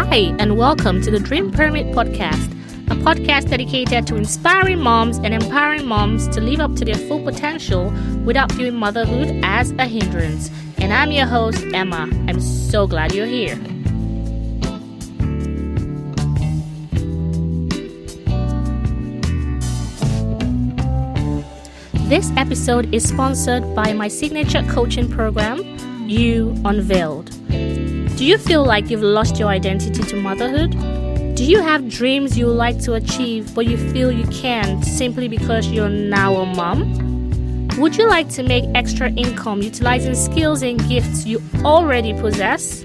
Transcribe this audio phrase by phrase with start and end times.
[0.00, 2.52] Hi, and welcome to the Dream Pyramid Podcast,
[2.86, 7.20] a podcast dedicated to inspiring moms and empowering moms to live up to their full
[7.20, 7.90] potential
[8.24, 10.52] without viewing motherhood as a hindrance.
[10.78, 12.08] And I'm your host, Emma.
[12.28, 13.56] I'm so glad you're here.
[22.08, 25.58] This episode is sponsored by my signature coaching program,
[26.08, 27.37] You Unveiled.
[28.18, 30.72] Do you feel like you've lost your identity to motherhood?
[31.36, 35.68] Do you have dreams you like to achieve but you feel you can't simply because
[35.68, 37.68] you're now a mom?
[37.78, 42.84] Would you like to make extra income utilizing skills and gifts you already possess?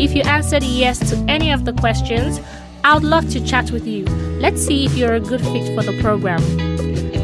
[0.00, 2.40] If you answered yes to any of the questions,
[2.82, 4.06] I would love to chat with you.
[4.40, 6.40] Let's see if you're a good fit for the program.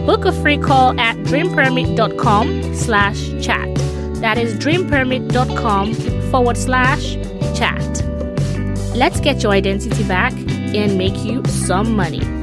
[0.05, 3.75] Book a free call at dreampermit.com slash chat.
[4.20, 5.95] That is dreampermit.com
[6.30, 7.17] forward slash
[7.55, 8.02] chat.
[8.95, 10.33] Let's get your identity back
[10.74, 12.42] and make you some money.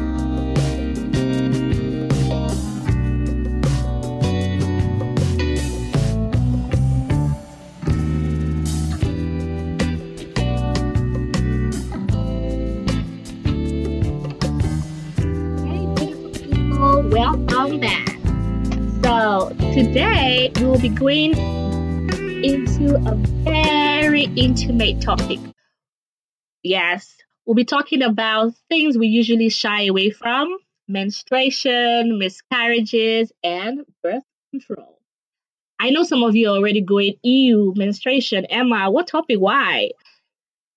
[17.09, 18.17] welcome back.
[19.03, 21.33] So today we will be going
[22.43, 23.38] into a
[24.19, 25.39] very intimate topic.
[26.61, 30.57] Yes, we'll be talking about things we usually shy away from
[30.89, 34.99] menstruation, miscarriages, and birth control.
[35.79, 38.45] I know some of you are already going, ew, menstruation.
[38.45, 39.37] Emma, what topic?
[39.39, 39.91] Why?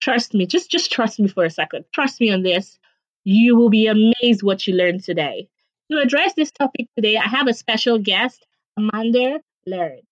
[0.00, 1.84] Trust me, just just trust me for a second.
[1.92, 2.78] Trust me on this.
[3.24, 5.48] You will be amazed what you learn today.
[5.90, 10.02] To address this topic today, I have a special guest, Amanda Laird.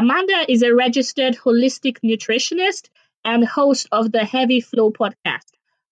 [0.00, 2.88] Amanda is a registered holistic nutritionist
[3.22, 5.44] and host of the Heavy Flow podcast,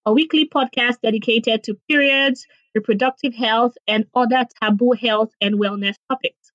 [0.06, 6.52] a weekly podcast dedicated to periods, reproductive health, and other taboo health and wellness topics.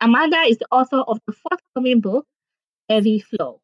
[0.00, 2.24] Amanda is the author of the forthcoming book,
[2.88, 3.60] Heavy Flow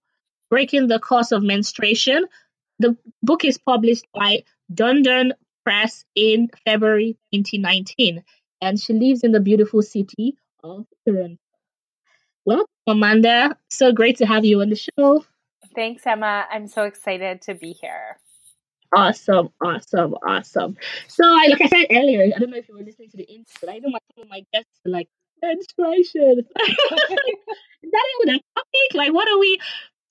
[0.50, 2.24] Breaking the Curse of Menstruation.
[2.80, 4.42] The book is published by
[4.74, 5.34] Dundurn
[5.64, 8.24] Press in February 2019,
[8.60, 11.38] and she lives in the beautiful city of Toronto.
[12.44, 15.24] Well, Amanda, so great to have you on the show.
[15.74, 16.46] Thanks, Emma.
[16.50, 18.18] I'm so excited to be here.
[18.94, 20.76] Awesome, awesome, awesome.
[21.08, 23.24] So, I, like I said earlier, I don't know if you were listening to the
[23.24, 25.08] intro, but I know my, some of my guests are like,
[25.42, 26.40] menstruation.
[26.40, 26.46] Is
[27.90, 28.94] that even a topic?
[28.94, 29.58] Like, what are we?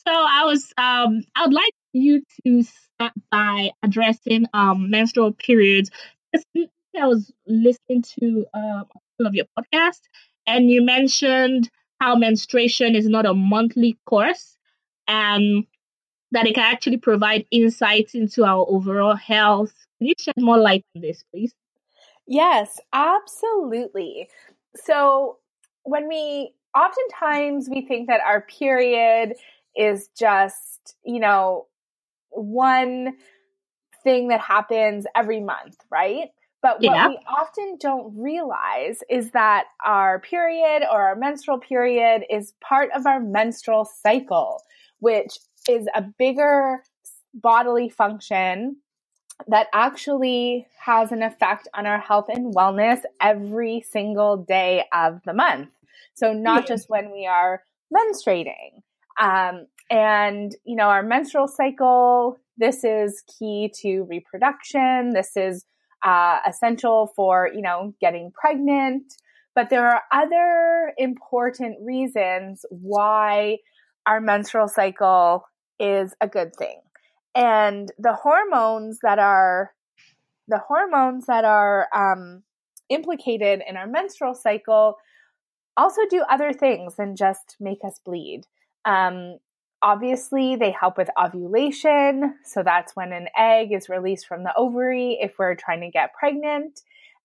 [0.08, 5.92] So, I was, um, I would like you to start by addressing um menstrual periods.
[7.00, 8.86] I was listening to um,
[9.20, 10.02] of your podcast,
[10.48, 11.70] and you mentioned
[12.02, 14.58] how menstruation is not a monthly course
[15.08, 15.66] and
[16.32, 19.74] that it can actually provide insights into our overall health.
[20.00, 21.54] Can you shed more light on this, please?
[22.26, 24.30] Yes, absolutely.
[24.76, 25.38] So,
[25.84, 29.34] when we oftentimes we think that our period
[29.76, 31.68] is just, you know,
[32.30, 33.16] one
[34.04, 36.30] thing that happens every month, right?
[36.62, 37.08] But what yeah.
[37.08, 43.08] we often don't realize is that our period or our menstrual period is part of
[43.08, 44.62] our menstrual cycle,
[45.00, 46.84] which is a bigger
[47.34, 48.78] bodily function
[49.48, 55.34] that actually has an effect on our health and wellness every single day of the
[55.34, 55.70] month.
[56.14, 58.84] So not just when we are menstruating.
[59.20, 65.12] Um, and, you know, our menstrual cycle, this is key to reproduction.
[65.12, 65.66] This is
[66.04, 69.14] uh, essential for, you know, getting pregnant.
[69.54, 73.58] But there are other important reasons why
[74.06, 75.44] our menstrual cycle
[75.80, 76.82] is a good thing.
[77.36, 79.72] And the hormones that are,
[80.48, 82.44] the hormones that are um,
[82.90, 84.96] implicated in our menstrual cycle
[85.78, 88.42] also do other things than just make us bleed.
[88.86, 89.38] Um,
[89.84, 92.36] Obviously, they help with ovulation.
[92.44, 96.14] So that's when an egg is released from the ovary if we're trying to get
[96.14, 96.82] pregnant.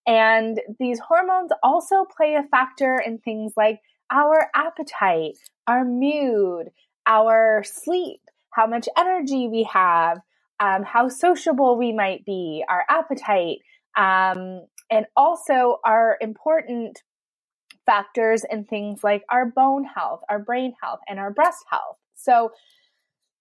[0.07, 3.81] And these hormones also play a factor in things like
[4.11, 5.37] our appetite,
[5.67, 6.69] our mood,
[7.07, 8.21] our sleep,
[8.51, 10.19] how much energy we have,
[10.61, 13.59] um, how sociable we might be, our appetite,
[13.97, 17.03] um, and also our important
[17.85, 21.99] factors in things like our bone health, our brain health, and our breast health.
[22.17, 22.51] So,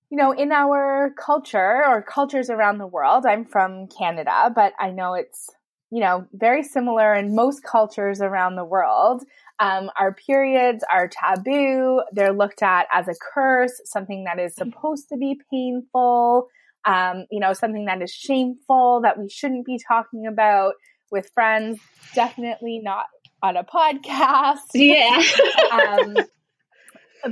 [0.10, 4.92] you know, in our culture or cultures around the world, I'm from Canada, but I
[4.92, 5.50] know it's,
[5.92, 9.24] you know, very similar in most cultures around the world.
[9.60, 12.02] Um, our periods are taboo.
[12.12, 16.50] They're looked at as a curse, something that is supposed to be painful.
[16.86, 20.76] um, you know, something that is shameful that we shouldn't be talking about
[21.12, 21.80] with friends.
[22.14, 23.06] Definitely not
[23.42, 24.60] on a podcast.
[24.74, 25.22] Yeah.
[25.72, 26.16] um,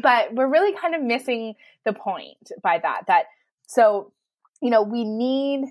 [0.01, 1.55] but we're really kind of missing
[1.85, 3.03] the point by that.
[3.07, 3.25] That
[3.67, 4.11] so,
[4.61, 5.65] you know, we need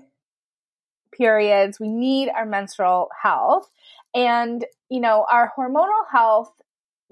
[1.11, 3.69] periods, we need our menstrual health,
[4.13, 6.51] and you know, our hormonal health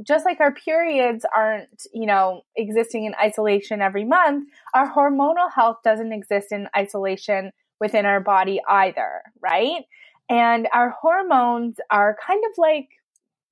[0.03, 5.77] just like our periods aren't, you know, existing in isolation every month, our hormonal health
[5.83, 9.83] doesn't exist in isolation within our body either, right?
[10.29, 12.89] And our hormones are kind of like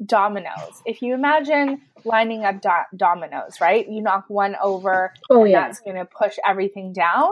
[0.06, 0.82] dominoes.
[0.86, 3.88] If you imagine lining up do- dominoes, right?
[3.88, 5.68] You knock one over oh, and yeah.
[5.68, 7.32] that's going to push everything down.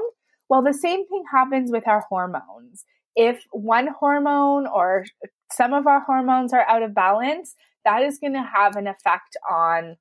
[0.50, 2.86] Well, the same thing happens with our hormones.
[3.16, 5.06] If one hormone or
[5.52, 7.56] some of our hormones are out of balance,
[7.86, 9.98] that is going to have an effect on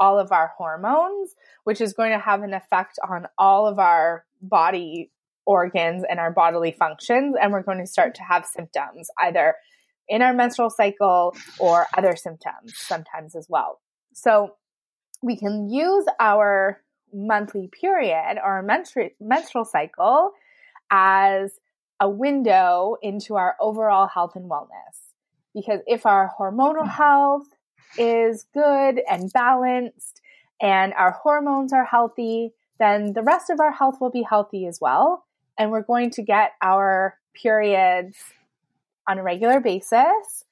[0.00, 1.34] all of our hormones,
[1.64, 5.10] which is going to have an effect on all of our body
[5.46, 7.36] organs and our bodily functions.
[7.40, 9.54] And we're going to start to have symptoms either
[10.08, 13.80] in our menstrual cycle or other symptoms sometimes as well.
[14.12, 14.54] So
[15.22, 16.80] we can use our
[17.12, 20.32] monthly period or menstru- menstrual cycle
[20.90, 21.60] as
[22.00, 25.12] a window into our overall health and wellness.
[25.54, 27.46] Because if our hormonal health
[27.96, 30.20] is good and balanced
[30.60, 34.80] and our hormones are healthy, then the rest of our health will be healthy as
[34.80, 35.24] well.
[35.56, 38.16] And we're going to get our periods
[39.08, 40.44] on a regular basis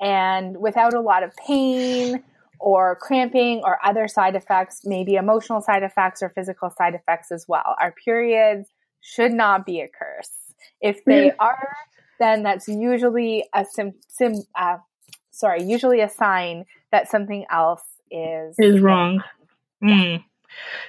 [0.00, 2.22] and without a lot of pain
[2.58, 7.46] or cramping or other side effects, maybe emotional side effects or physical side effects as
[7.48, 7.76] well.
[7.80, 8.68] Our periods
[9.00, 10.30] should not be a curse.
[10.80, 11.76] If they are
[12.22, 14.76] then that's usually a sim, sim uh,
[15.32, 19.22] sorry, usually a sign that something else is is wrong.
[19.82, 20.22] Mm.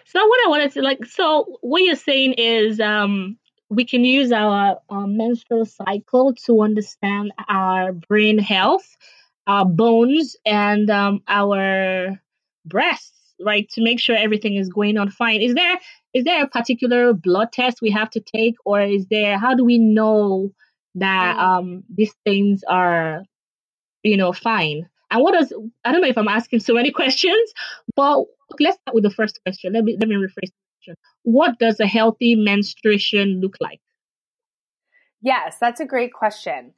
[0.05, 3.37] So what I wanted to like, so what you're saying is, um,
[3.75, 8.95] we can use our, our menstrual cycle to understand our brain health,
[9.47, 12.19] our bones, and um, our
[12.65, 13.69] breasts, right?
[13.71, 15.41] To make sure everything is going on fine.
[15.41, 15.79] Is there
[16.13, 19.37] is there a particular blood test we have to take, or is there?
[19.37, 20.53] How do we know
[20.95, 23.23] that um these things are
[24.03, 25.51] you know fine and what does
[25.83, 27.53] i don't know if i'm asking so many questions
[27.95, 28.23] but
[28.59, 30.51] let's start with the first question let me let me rephrase
[31.23, 33.81] what does a healthy menstruation look like?
[35.21, 36.73] Yes that's a great question.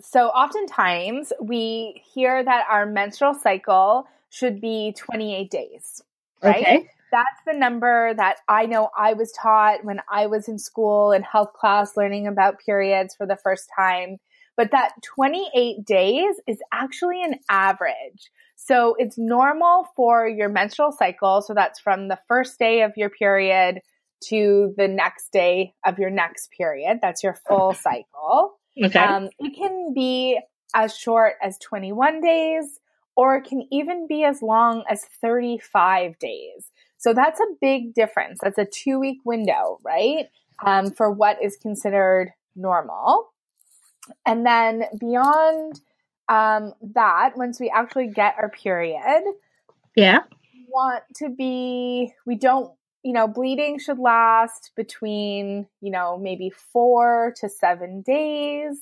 [0.00, 6.02] So oftentimes we hear that our menstrual cycle should be 28 days
[6.44, 6.62] right?
[6.62, 6.88] Okay.
[7.10, 11.22] That's the number that I know I was taught when I was in school in
[11.22, 14.18] health class learning about periods for the first time.
[14.56, 18.30] But that 28 days is actually an average.
[18.56, 21.42] So it's normal for your menstrual cycle.
[21.42, 23.80] So that's from the first day of your period
[24.28, 26.98] to the next day of your next period.
[27.02, 28.54] That's your full cycle.
[28.82, 28.98] Okay.
[28.98, 30.40] Um, it can be
[30.74, 32.80] as short as 21 days,
[33.16, 36.70] or it can even be as long as 35 days.
[36.98, 38.38] So that's a big difference.
[38.42, 40.26] That's a two week window, right?
[40.64, 43.28] Um, for what is considered normal.
[44.26, 45.80] And then beyond
[46.28, 49.22] um, that, once we actually get our period,
[49.96, 50.20] yeah,
[50.52, 52.72] we want to be, we don't,
[53.02, 58.78] you know, bleeding should last between, you know, maybe four to seven days.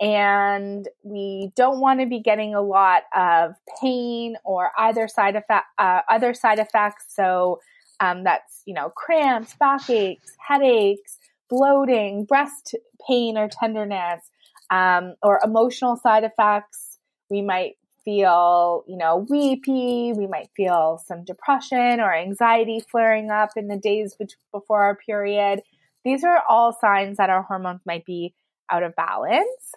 [0.00, 5.66] And we don't want to be getting a lot of pain or either side effect,
[5.78, 7.06] uh, other side effects.
[7.14, 7.60] So
[8.00, 12.74] um, that's you know cramps, backaches, headaches, bloating, breast
[13.06, 14.29] pain or tenderness,
[14.70, 16.98] um, or emotional side effects.
[17.28, 20.12] We might feel you know weepy.
[20.12, 24.16] We might feel some depression or anxiety flaring up in the days
[24.52, 25.62] before our period.
[26.04, 28.34] These are all signs that our hormones might be
[28.70, 29.74] out of balance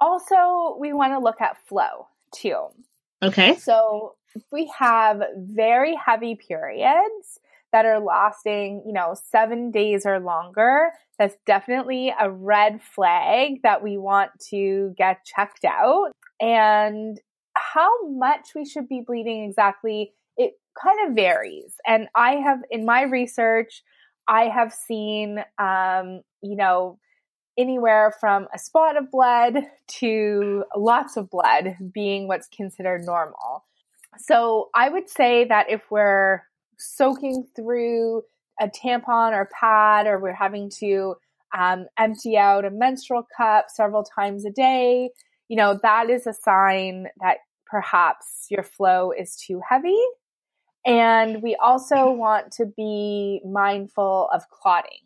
[0.00, 2.66] also, we want to look at flow too.
[3.22, 3.56] Okay.
[3.56, 7.40] So if we have very heavy periods
[7.72, 13.82] that are lasting, you know, seven days or longer, that's definitely a red flag that
[13.82, 16.12] we want to get checked out.
[16.40, 17.20] And
[17.56, 21.74] how much we should be bleeding exactly, it kind of varies.
[21.86, 23.82] And I have, in my research,
[24.28, 26.98] I have seen, um, you know,
[27.58, 29.54] anywhere from a spot of blood
[29.88, 33.64] to lots of blood being what's considered normal.
[34.18, 36.44] So I would say that if we're
[36.78, 38.22] soaking through
[38.60, 41.16] a tampon or pad, or we're having to
[41.56, 45.10] um, empty out a menstrual cup several times a day,
[45.48, 49.98] you know, that is a sign that perhaps your flow is too heavy.
[50.86, 55.00] And we also want to be mindful of clotting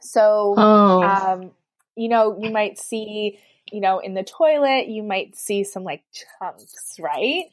[0.00, 1.02] So, Oh.
[1.02, 1.52] um,
[1.96, 3.38] you know, you might see,
[3.72, 6.04] you know, in the toilet, you might see some like
[6.40, 7.44] chunks, right?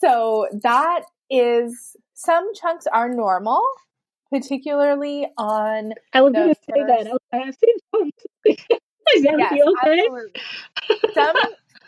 [0.00, 3.62] So that is some chunks are normal,
[4.30, 7.18] particularly on I was going to say that.
[7.32, 8.10] I, have seen some.
[9.14, 10.08] Is yes, okay?
[11.14, 11.36] Some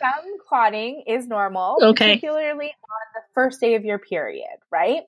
[0.01, 2.15] some clotting is normal, Okay.
[2.15, 5.03] particularly on the first day of your period, right?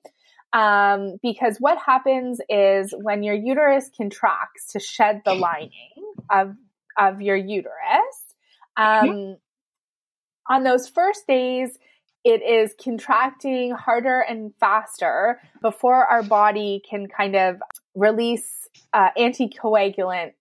[0.52, 5.70] Um, because what happens is when your uterus contracts to shed the lining
[6.30, 6.54] of
[6.96, 7.72] of your uterus,
[8.76, 9.36] um,
[10.48, 11.76] on those first days,
[12.24, 17.56] it is contracting harder and faster before our body can kind of
[17.94, 20.32] release uh, anticoagulants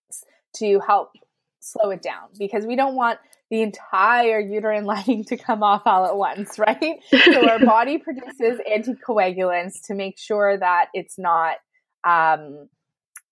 [0.55, 1.11] to help
[1.59, 6.05] slow it down because we don't want the entire uterine lining to come off all
[6.05, 7.01] at once, right?
[7.09, 11.57] So our body produces anticoagulants to make sure that it's not
[12.05, 12.69] um,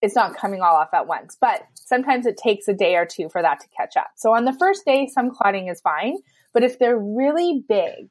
[0.01, 1.37] it's not coming all off at once.
[1.39, 4.11] But sometimes it takes a day or two for that to catch up.
[4.15, 6.17] So on the first day, some clotting is fine,
[6.53, 8.09] but if they're really big,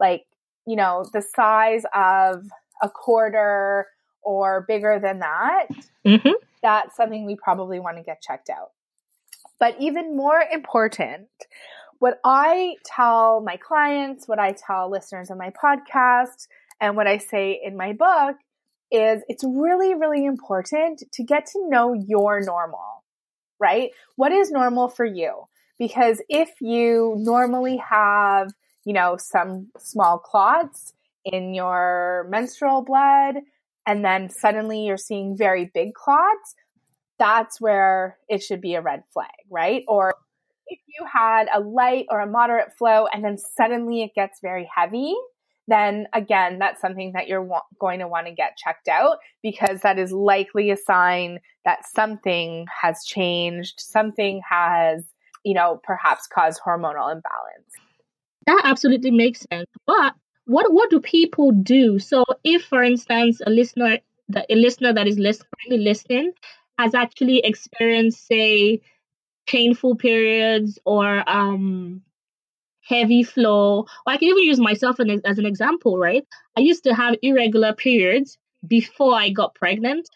[0.00, 0.26] like
[0.66, 2.44] you know the size of
[2.82, 3.86] a quarter
[4.22, 5.66] or bigger than that,
[6.04, 6.30] hmm
[6.62, 8.72] that's something we probably want to get checked out.
[9.60, 11.28] But even more important,
[11.98, 16.48] what I tell my clients, what I tell listeners of my podcast,
[16.80, 18.36] and what I say in my book
[18.90, 23.04] is it's really, really important to get to know your normal,
[23.58, 23.90] right?
[24.16, 25.44] What is normal for you?
[25.78, 28.52] Because if you normally have,
[28.86, 33.34] you know, some small clots in your menstrual blood,
[33.84, 36.54] and then suddenly you're seeing very big clots,
[37.18, 39.82] that's where it should be a red flag, right?
[39.88, 40.14] Or
[40.68, 44.70] if you had a light or a moderate flow and then suddenly it gets very
[44.74, 45.14] heavy,
[45.66, 49.80] then again, that's something that you're wa- going to want to get checked out because
[49.80, 55.04] that is likely a sign that something has changed, something has,
[55.44, 57.74] you know, perhaps caused hormonal imbalance.
[58.46, 59.68] That absolutely makes sense.
[59.86, 60.14] But
[60.46, 61.98] what what do people do?
[61.98, 63.98] So, if, for instance, a listener
[64.28, 66.32] the, a listener that is currently listening
[66.78, 68.80] has actually experienced, say,
[69.48, 72.02] painful periods or um
[72.82, 76.24] heavy flow, or I can even use myself an, as an example, right?
[76.56, 80.08] I used to have irregular periods before I got pregnant.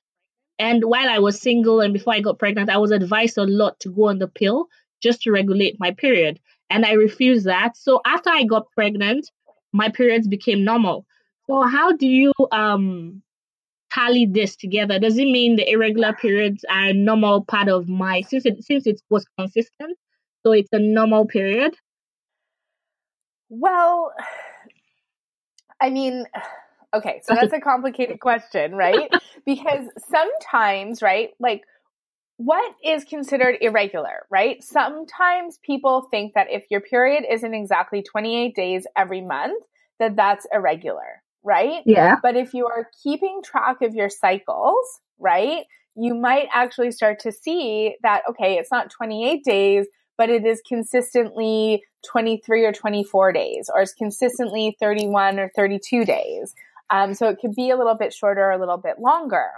[0.58, 3.80] And while I was single and before I got pregnant, I was advised a lot
[3.80, 4.68] to go on the pill
[5.02, 6.40] just to regulate my period.
[6.70, 7.76] And I refused that.
[7.76, 9.30] So after I got pregnant,
[9.72, 11.04] my periods became normal.
[11.46, 13.22] So how do you um
[13.92, 14.98] tally this together?
[14.98, 18.86] Does it mean the irregular periods are a normal part of my since it since
[18.86, 19.98] it was consistent?
[20.42, 21.74] So it's a normal period?
[23.48, 24.12] Well,
[25.80, 26.24] I mean,
[26.94, 29.10] okay, so that's a complicated question, right?
[29.44, 31.64] because sometimes, right, like
[32.40, 34.64] what is considered irregular, right?
[34.64, 39.62] Sometimes people think that if your period isn't exactly 28 days every month,
[39.99, 41.82] that that's irregular, right?
[41.85, 42.16] Yeah.
[42.23, 47.32] But if you are keeping track of your cycles, right, you might actually start to
[47.32, 53.68] see that, okay, it's not 28 days, but it is consistently 23 or 24 days,
[53.75, 56.54] or it's consistently 31 or 32 days.
[56.88, 59.50] Um, so it could be a little bit shorter, or a little bit longer.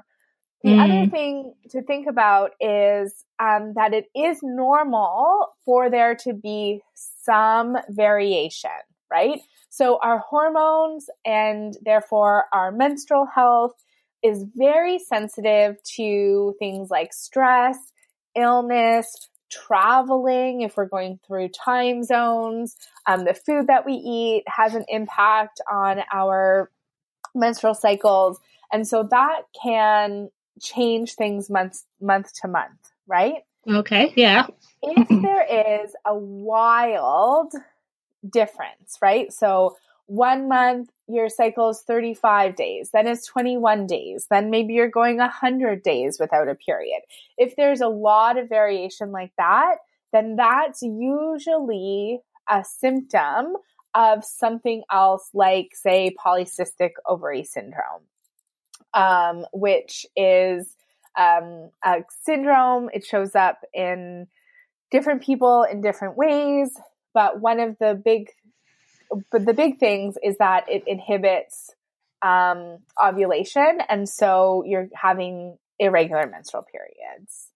[0.63, 0.85] The Mm.
[0.85, 6.83] other thing to think about is um, that it is normal for there to be
[6.95, 8.71] some variation,
[9.11, 9.41] right?
[9.71, 13.75] So our hormones and therefore our menstrual health
[14.23, 17.77] is very sensitive to things like stress,
[18.37, 22.77] illness, traveling, if we're going through time zones.
[23.07, 26.71] Um, the food that we eat has an impact on our
[27.35, 28.39] menstrual cycles.
[28.73, 33.45] And so that can change things month month to month, right?
[33.69, 34.13] Okay.
[34.17, 34.47] Yeah.
[34.83, 37.53] If there is a wild
[38.29, 39.33] difference, right?
[39.33, 44.89] So one month your cycle is 35 days, then it's 21 days, then maybe you're
[44.89, 47.01] going 100 days without a period.
[47.39, 49.77] If there's a lot of variation like that,
[50.13, 53.57] then that's usually a symptom
[53.95, 58.03] of something else like say polycystic ovary syndrome
[58.95, 60.77] um, which is
[61.19, 62.91] um, a syndrome.
[62.93, 64.27] It shows up in
[64.91, 66.71] different people in different ways,
[67.15, 68.31] but one of the big,
[69.31, 71.75] but the big things is that it inhibits
[72.23, 77.49] um, ovulation, and so you're having irregular menstrual periods.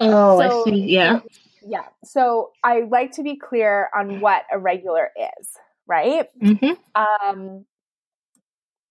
[0.00, 0.84] Oh, So- I see.
[0.92, 1.20] Yeah.
[1.66, 1.84] Yeah.
[2.04, 5.48] So I like to be clear on what irregular is,
[5.86, 6.28] right?
[6.40, 7.64] hmm Um,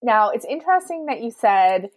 [0.01, 1.89] now it's interesting that you said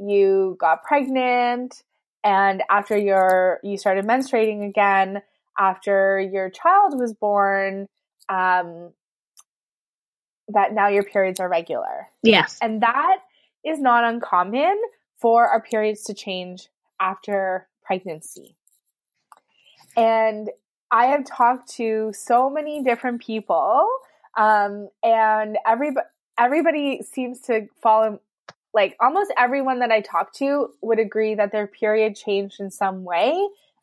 [0.00, 1.82] you got pregnant
[2.22, 5.22] and after your you started menstruating again
[5.58, 7.86] after your child was born
[8.28, 8.90] um,
[10.48, 12.58] that now your periods are regular Yes.
[12.60, 13.18] and that
[13.64, 14.80] is not uncommon
[15.16, 16.68] for our periods to change
[17.00, 18.56] after pregnancy
[19.96, 20.50] and
[20.90, 23.88] i have talked to so many different people
[24.36, 26.06] um, and everybody
[26.40, 28.18] everybody seems to fall in
[28.72, 33.04] like almost everyone that I talk to would agree that their period changed in some
[33.04, 33.36] way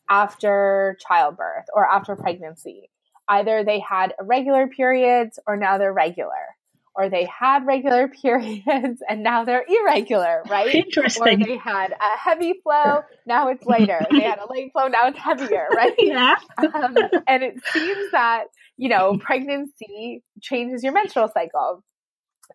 [0.10, 2.90] after childbirth or after pregnancy.
[3.28, 6.32] Either they had irregular periods or now they're regular.
[6.96, 10.74] Or they had regular periods and now they're irregular, right?
[10.74, 11.44] Interesting.
[11.44, 14.00] Or they had a heavy flow, now it's lighter.
[14.10, 15.94] they had a light flow, now it's heavier, right?
[15.98, 16.36] yeah.
[16.74, 16.96] um,
[17.28, 18.46] and it seems that
[18.78, 21.84] you know pregnancy changes your menstrual cycle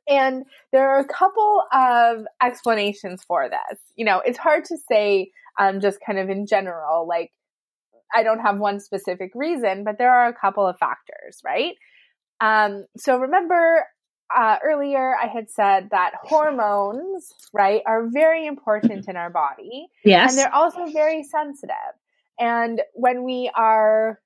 [0.09, 5.31] and there are a couple of explanations for this you know it's hard to say
[5.59, 7.33] um, just kind of in general like
[8.15, 11.75] i don't have one specific reason but there are a couple of factors right
[12.41, 13.85] um, so remember
[14.35, 20.31] uh, earlier i had said that hormones right are very important in our body Yes.
[20.31, 21.77] and they're also very sensitive.
[22.41, 24.19] And when we are,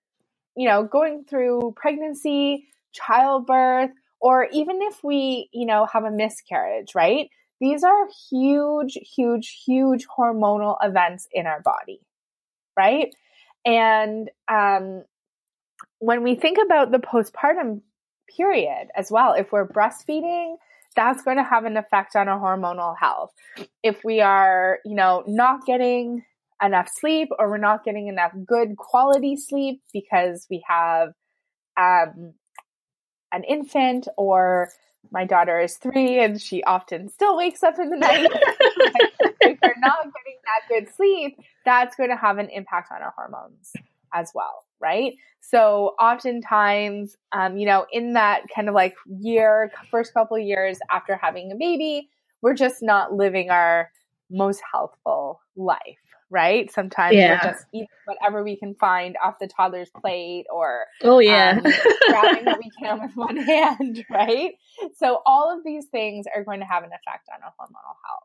[0.56, 6.94] you know, going through pregnancy, childbirth, or even if we, you know, have a miscarriage,
[6.94, 7.28] right?
[7.60, 12.00] These are huge, huge, huge hormonal events in our body,
[12.76, 13.14] right?
[13.64, 15.04] And um,
[15.98, 17.80] when we think about the postpartum
[18.36, 20.56] period as well, if we're breastfeeding,
[20.94, 23.32] that's going to have an effect on our hormonal health.
[23.82, 26.24] If we are, you know, not getting
[26.62, 31.10] enough sleep or we're not getting enough good quality sleep because we have
[31.78, 32.32] um,
[33.32, 34.70] an infant or
[35.10, 38.28] my daughter is three and she often still wakes up in the night.
[39.40, 43.14] if we're not getting that good sleep, that's going to have an impact on our
[43.16, 43.72] hormones
[44.12, 45.14] as well, right?
[45.40, 51.16] So oftentimes, um, you know, in that kind of like year, first couple years after
[51.16, 52.08] having a baby,
[52.42, 53.90] we're just not living our
[54.30, 56.70] most healthful life, right?
[56.72, 57.38] Sometimes Yeah.
[57.44, 61.60] we're just eating whatever we can find off the toddler's plate or oh yeah.
[61.62, 61.62] um,
[62.08, 64.54] grabbing what we can with one hand, right?
[64.96, 68.24] So all of these things are going to have an effect on our hormonal health.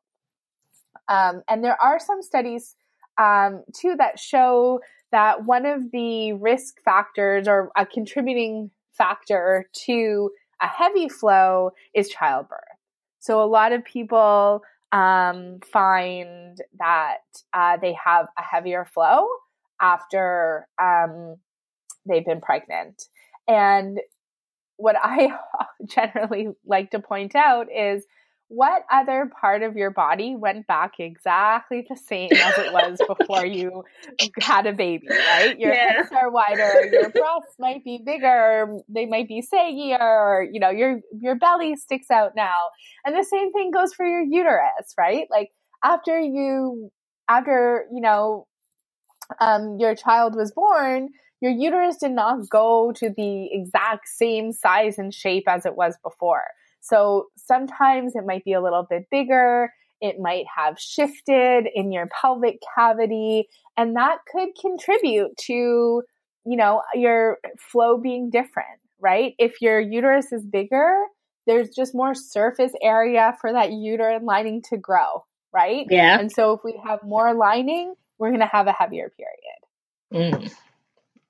[1.07, 2.75] Um, and there are some studies
[3.17, 4.79] um, too that show
[5.11, 12.09] that one of the risk factors or a contributing factor to a heavy flow is
[12.09, 12.59] childbirth.
[13.19, 14.61] So a lot of people
[14.91, 17.19] um, find that
[17.53, 19.25] uh, they have a heavier flow
[19.81, 21.37] after um,
[22.07, 23.03] they've been pregnant.
[23.47, 23.99] And
[24.77, 25.37] what I
[25.85, 28.05] generally like to point out is
[28.51, 33.45] what other part of your body went back exactly the same as it was before
[33.45, 33.83] you
[34.39, 35.57] had a baby, right?
[35.57, 35.87] Your Yeah.
[35.87, 40.69] hips are wider, your breasts might be bigger, they might be saggier, or you know,
[40.69, 42.57] your your belly sticks out now.
[43.05, 45.27] And the same thing goes for your uterus, right?
[45.31, 45.49] Like
[45.83, 46.91] after you
[47.29, 48.47] after, you know,
[49.39, 51.09] um, your child was born,
[51.41, 55.95] your uterus did not go to the exact same size and shape as it was
[56.03, 56.43] before.
[56.81, 59.71] So sometimes it might be a little bit bigger.
[60.01, 65.53] It might have shifted in your pelvic cavity, and that could contribute to,
[66.43, 69.35] you know, your flow being different, right?
[69.37, 71.05] If your uterus is bigger,
[71.45, 75.85] there's just more surface area for that uterine lining to grow, right?
[75.89, 76.19] Yeah.
[76.19, 79.11] And so if we have more lining, we're going to have a heavier
[80.11, 80.31] period.
[80.33, 80.51] Mm.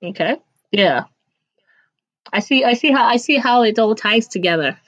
[0.02, 0.36] Okay.
[0.70, 1.04] Yeah.
[2.32, 2.64] I see.
[2.64, 3.04] I see how.
[3.04, 4.78] I see how it all ties together.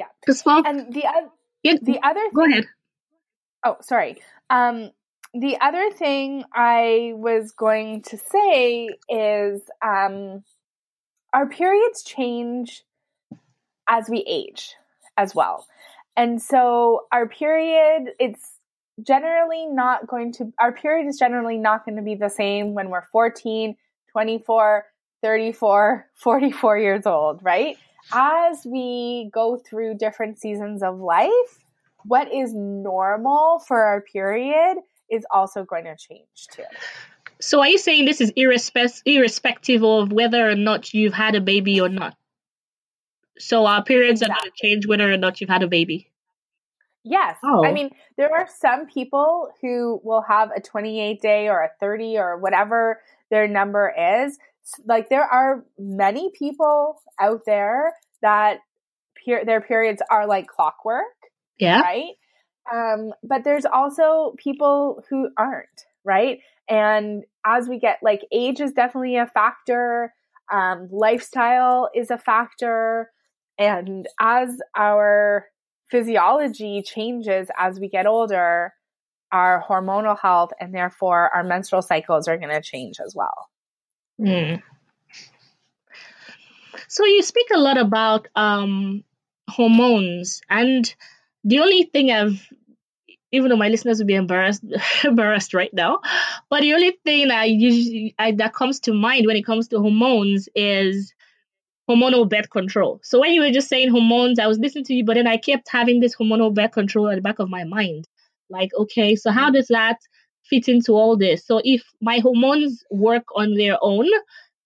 [0.00, 0.06] Yeah.
[0.24, 1.30] Because well, And the oth-
[1.62, 2.64] yeah, the other go ahead.
[3.62, 4.16] Oh, sorry.
[4.48, 4.92] Um,
[5.34, 10.42] the other thing I was going to say is um,
[11.34, 12.82] our periods change
[13.86, 14.74] as we age
[15.18, 15.66] as well.
[16.16, 18.52] And so our period, it's
[19.02, 22.88] generally not going to, our period is generally not going to be the same when
[22.88, 23.76] we're 14,
[24.12, 24.86] 24,
[25.22, 27.76] 34, 44 years old, right?
[28.12, 31.64] As we go through different seasons of life,
[32.04, 34.78] what is normal for our period
[35.10, 36.64] is also going to change too.
[37.40, 41.40] So are you saying this is irrespective irrespective of whether or not you've had a
[41.40, 42.16] baby or not?
[43.38, 46.10] So our periods are going to change whether or not you've had a baby.
[47.02, 47.38] Yes.
[47.42, 47.64] Oh.
[47.64, 52.18] I mean, there are some people who will have a 28 day or a 30
[52.18, 54.38] or whatever their number is.
[54.86, 58.58] Like, there are many people out there that
[59.26, 61.04] per- their periods are like clockwork,
[61.58, 61.80] Yeah.
[61.80, 62.14] right?
[62.72, 66.38] Um, but there's also people who aren't, right?
[66.68, 70.12] And as we get like age is definitely a factor,
[70.52, 73.10] um, lifestyle is a factor,
[73.58, 75.46] and as our
[75.90, 78.72] physiology changes as we get older,
[79.32, 83.49] our hormonal health and therefore our menstrual cycles are going to change as well.
[84.20, 84.62] Mm.
[86.88, 89.04] So you speak a lot about um,
[89.48, 90.92] hormones, and
[91.44, 92.46] the only thing I've
[93.32, 94.64] even though my listeners will be embarrassed
[95.04, 96.00] embarrassed right now,
[96.48, 99.78] but the only thing I usually I, that comes to mind when it comes to
[99.78, 101.14] hormones is
[101.88, 103.00] hormonal birth control.
[103.02, 105.36] So when you were just saying hormones, I was listening to you, but then I
[105.36, 108.06] kept having this hormonal birth control at the back of my mind.
[108.48, 109.98] Like, okay, so how does that
[110.50, 111.46] fit into all this?
[111.46, 114.06] So if my hormones work on their own,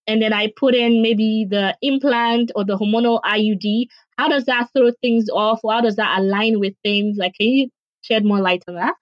[0.06, 3.86] and then I put in maybe the implant or the hormonal IUD,
[4.18, 5.60] how does that throw things off?
[5.62, 7.16] Or how does that align with things?
[7.18, 7.68] Like, can you
[8.02, 8.94] shed more light on that?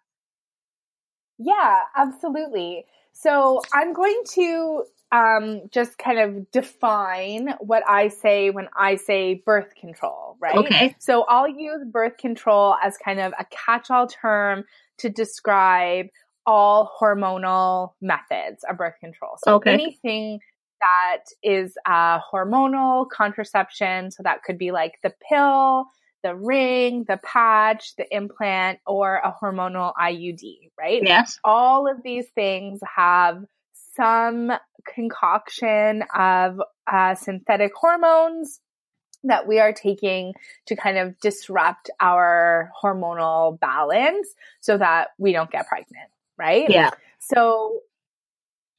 [1.38, 2.84] Yeah, absolutely.
[3.12, 9.42] So I'm going to um, just kind of define what I say when I say
[9.44, 10.56] birth control, right?
[10.56, 10.96] Okay.
[10.98, 14.64] So I'll use birth control as kind of a catch all term
[14.98, 16.06] to describe
[16.46, 19.38] all hormonal methods of birth control.
[19.44, 19.72] So okay.
[19.72, 20.40] anything
[20.80, 25.86] that is uh, hormonal contraception, so that could be like the pill,
[26.22, 31.02] the ring, the patch, the implant, or a hormonal IUD, right?
[31.02, 31.38] Yes.
[31.44, 33.44] All of these things have
[33.94, 34.52] some
[34.94, 38.60] concoction of uh, synthetic hormones
[39.24, 40.34] that we are taking
[40.66, 44.28] to kind of disrupt our hormonal balance
[44.60, 46.68] so that we don't get pregnant, right?
[46.68, 46.90] Yeah.
[47.18, 47.80] So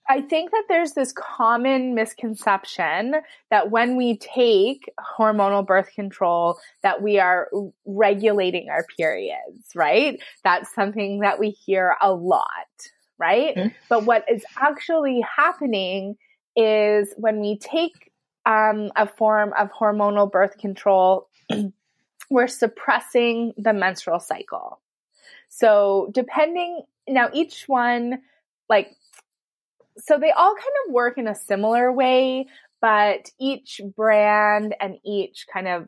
[0.08, 3.16] I think that there's this common misconception
[3.50, 7.50] that when we take hormonal birth control that we are
[7.86, 10.22] regulating our periods, right?
[10.44, 12.46] That's something that we hear a lot,
[13.18, 13.56] right?
[13.56, 13.70] Mm-hmm.
[13.88, 16.18] But what is actually happening
[16.56, 18.12] is when we take
[18.46, 21.30] um, a form of hormonal birth control,
[22.30, 24.82] we're suppressing the menstrual cycle.
[25.48, 28.20] So, depending now, each one,
[28.70, 28.90] like,
[29.98, 32.48] so they all kind of work in a similar way,
[32.82, 35.88] but each brand and each kind of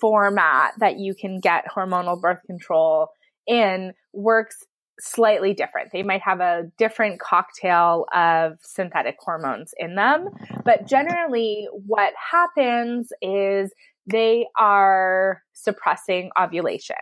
[0.00, 3.08] format that you can get hormonal birth control
[3.46, 4.64] in works
[4.98, 5.92] slightly different.
[5.92, 10.28] They might have a different cocktail of synthetic hormones in them,
[10.64, 13.72] but generally what happens is
[14.06, 16.96] they are suppressing ovulation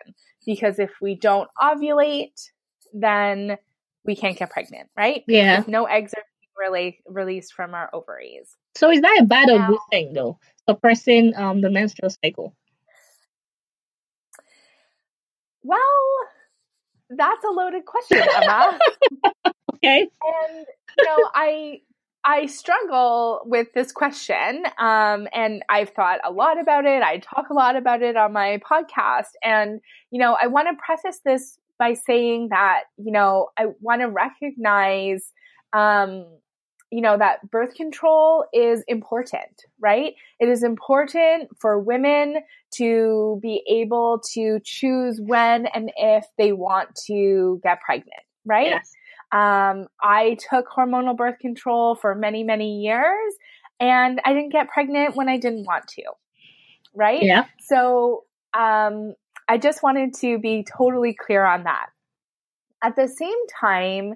[0.45, 2.51] because if we don't ovulate,
[2.95, 3.59] then
[4.05, 5.25] we can't get pregnant, right?
[5.27, 5.61] Yeah.
[5.61, 6.23] If no eggs are
[6.71, 8.57] being released from our ovaries.
[8.77, 10.39] So is that a bad or good thing though?
[10.69, 12.55] Suppressing um, the menstrual cycle?
[15.63, 15.81] Well,
[17.11, 18.79] that's a loaded question, Emma.
[19.75, 20.01] okay.
[20.01, 20.67] And
[20.99, 21.81] you know, I
[22.27, 27.03] I struggle with this question, um, and I've thought a lot about it.
[27.03, 29.81] I talk a lot about it on my podcast, and
[30.11, 34.09] you know, I want to preface this by saying that you know I want to
[34.09, 35.33] recognize
[35.73, 36.27] um,
[36.95, 40.15] you know, that birth control is important, right?
[40.39, 42.37] It is important for women
[42.77, 48.67] to be able to choose when and if they want to get pregnant, right?
[48.67, 48.93] Yes.
[49.33, 53.35] Um, I took hormonal birth control for many, many years
[53.81, 56.05] and I didn't get pregnant when I didn't want to,
[56.95, 57.23] right?
[57.23, 57.47] Yeah.
[57.59, 58.23] So,
[58.57, 59.15] um,
[59.49, 61.87] I just wanted to be totally clear on that.
[62.83, 64.15] At the same time,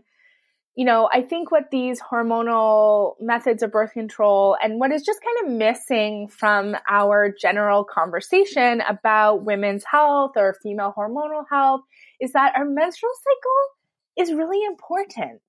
[0.79, 5.19] you know, I think what these hormonal methods of birth control and what is just
[5.21, 11.81] kind of missing from our general conversation about women's health or female hormonal health
[12.21, 15.43] is that our menstrual cycle is really important,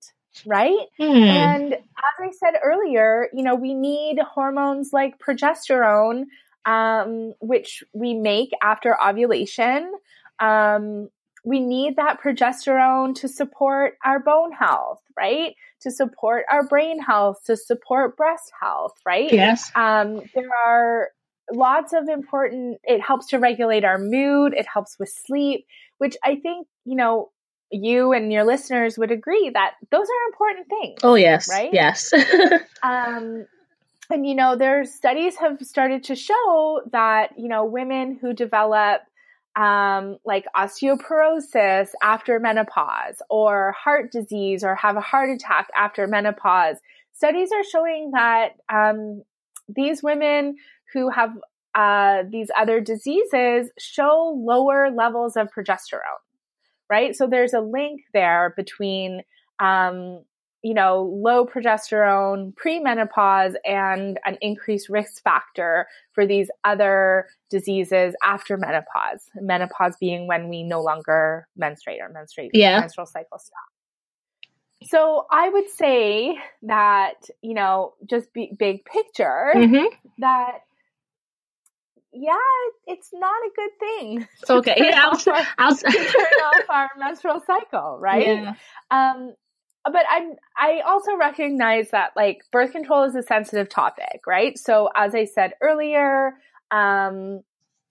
[0.46, 0.88] right?
[0.96, 1.04] Hmm.
[1.04, 1.80] And as
[2.20, 6.24] I said earlier, you know, we need hormones like progesterone,
[6.64, 9.92] um, which we make after ovulation.
[10.38, 11.08] Um,
[11.44, 15.54] we need that progesterone to support our bone health, right?
[15.82, 19.32] To support our brain health, to support breast health, right?
[19.32, 19.70] Yes.
[19.74, 21.08] Um, there are
[21.52, 25.64] lots of important, it helps to regulate our mood, it helps with sleep,
[25.98, 27.30] which I think, you know,
[27.70, 30.98] you and your listeners would agree that those are important things.
[31.02, 31.48] Oh, yes.
[31.48, 31.70] Right?
[31.72, 32.12] Yes.
[32.82, 33.46] um,
[34.10, 39.02] and, you know, there's studies have started to show that, you know, women who develop
[39.56, 46.76] um, like osteoporosis after menopause or heart disease or have a heart attack after menopause.
[47.12, 49.22] Studies are showing that um,
[49.68, 50.56] these women
[50.92, 51.30] who have
[51.74, 56.00] uh, these other diseases show lower levels of progesterone,
[56.88, 57.14] right?
[57.14, 59.22] So there's a link there between
[59.60, 60.24] um,
[60.62, 68.56] you know, low progesterone, premenopause, and an increased risk factor for these other diseases after
[68.56, 69.24] menopause.
[69.36, 72.80] Menopause being when we no longer menstruate or menstruate, yeah.
[72.80, 74.90] menstrual cycle stop.
[74.90, 79.86] So I would say that, you know, just be, big picture, mm-hmm.
[80.18, 80.60] that
[82.12, 82.34] yeah,
[82.86, 84.28] it's not a good thing.
[84.40, 88.26] It's Okay, yeah, I'll, our, I'll, turn off our menstrual cycle, right?
[88.26, 88.54] Yeah.
[88.90, 89.34] Um,
[89.84, 94.58] but I'm I also recognize that like birth control is a sensitive topic, right?
[94.58, 96.34] So as I said earlier,
[96.70, 97.42] um,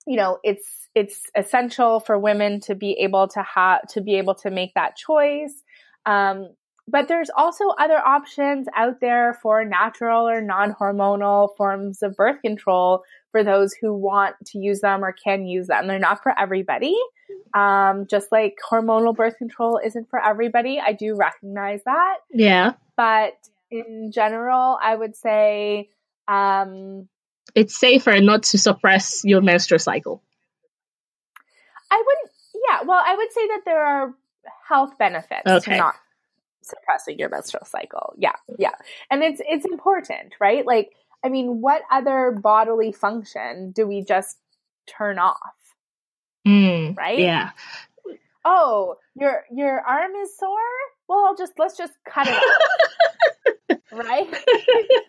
[0.06, 4.36] you know, it's it's essential for women to be able to have to be able
[4.36, 5.63] to make that choice.
[6.06, 6.49] Um,
[6.88, 13.04] but there's also other options out there for natural or non-hormonal forms of birth control
[13.32, 15.88] for those who want to use them or can use them.
[15.88, 16.97] They're not for everybody.
[17.53, 20.79] Um, just like hormonal birth control isn't for everybody.
[20.79, 22.17] I do recognize that.
[22.31, 22.73] Yeah.
[22.95, 23.33] But
[23.71, 25.89] in general, I would say
[26.27, 27.07] um,
[27.55, 30.23] it's safer not to suppress your menstrual cycle.
[31.91, 32.31] I wouldn't,
[32.69, 34.13] yeah, well, I would say that there are
[34.67, 35.71] health benefits okay.
[35.71, 35.95] to not
[36.61, 38.13] suppressing your menstrual cycle.
[38.17, 38.75] Yeah, yeah.
[39.09, 40.65] And it's it's important, right?
[40.65, 40.91] Like
[41.23, 44.37] I mean, what other bodily function do we just
[44.87, 45.37] turn off?
[46.49, 47.19] Mm, right?
[47.19, 47.51] Yeah.
[48.43, 50.57] Oh, your your arm is sore?
[51.07, 53.79] Well, I'll just let's just cut it off.
[53.91, 54.27] right?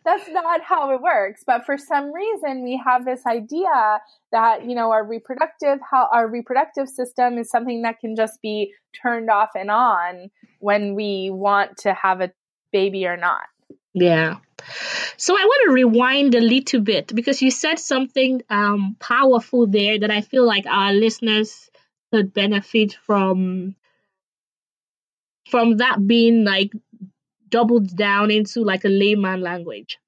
[0.04, 1.42] That's not how it works.
[1.46, 4.00] But for some reason, we have this idea
[4.32, 8.74] that you know our reproductive how our reproductive system is something that can just be
[9.00, 12.32] turned off and on when we want to have a
[12.72, 13.46] baby or not.
[13.94, 14.36] Yeah.
[15.16, 19.98] So I want to rewind a little bit because you said something um, powerful there
[19.98, 21.70] that I feel like our listeners
[22.12, 23.74] could benefit from
[25.48, 26.72] from that being like
[27.48, 29.98] doubled down into like a layman language.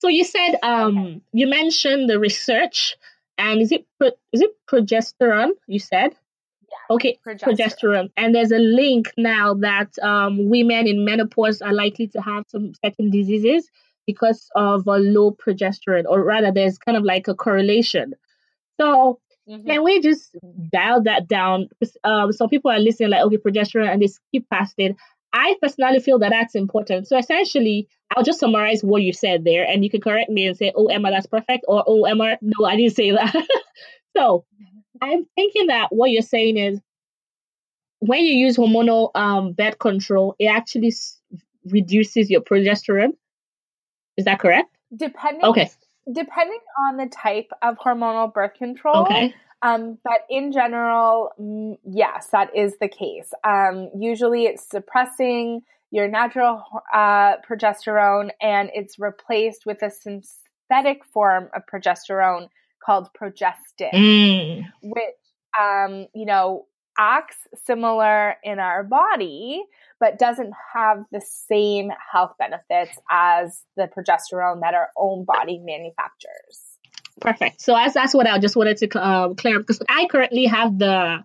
[0.00, 2.96] So you said um you mentioned the research
[3.38, 3.86] and is it
[4.32, 6.14] is it progesterone you said?
[6.90, 7.56] Okay, progesterone.
[7.56, 8.10] progesterone.
[8.16, 12.72] And there's a link now that um, women in menopause are likely to have some
[12.84, 13.70] certain diseases
[14.06, 18.14] because of a low progesterone, or rather, there's kind of like a correlation.
[18.78, 19.66] So, mm-hmm.
[19.66, 20.36] can we just
[20.72, 21.68] dial that down?
[22.02, 24.96] Um, some people are listening, like, okay, progesterone, and they skip past it.
[25.32, 27.08] I personally feel that that's important.
[27.08, 30.56] So, essentially, I'll just summarize what you said there, and you can correct me and
[30.56, 33.34] say, oh, Emma, that's perfect, or oh, Emma, no, I didn't say that.
[34.16, 34.44] so,
[35.00, 36.80] I'm thinking that what you're saying is
[38.00, 41.20] when you use hormonal um, birth control, it actually s-
[41.64, 43.12] reduces your progesterone.
[44.16, 44.76] Is that correct?
[44.94, 45.44] Depending.
[45.44, 45.70] Okay.
[46.12, 49.02] Depending on the type of hormonal birth control.
[49.02, 49.34] Okay.
[49.62, 53.32] Um, but in general, mm, yes, that is the case.
[53.44, 61.48] Um, usually it's suppressing your natural uh, progesterone and it's replaced with a synthetic form
[61.54, 62.48] of progesterone
[62.84, 64.64] called progestin, mm.
[64.82, 65.04] which,
[65.58, 66.66] um, you know,
[66.98, 69.62] acts similar in our body,
[70.00, 76.60] but doesn't have the same health benefits as the progesterone that our own body manufactures.
[77.20, 77.60] Perfect.
[77.60, 81.24] So as that's what I just wanted to um, clear because I currently have the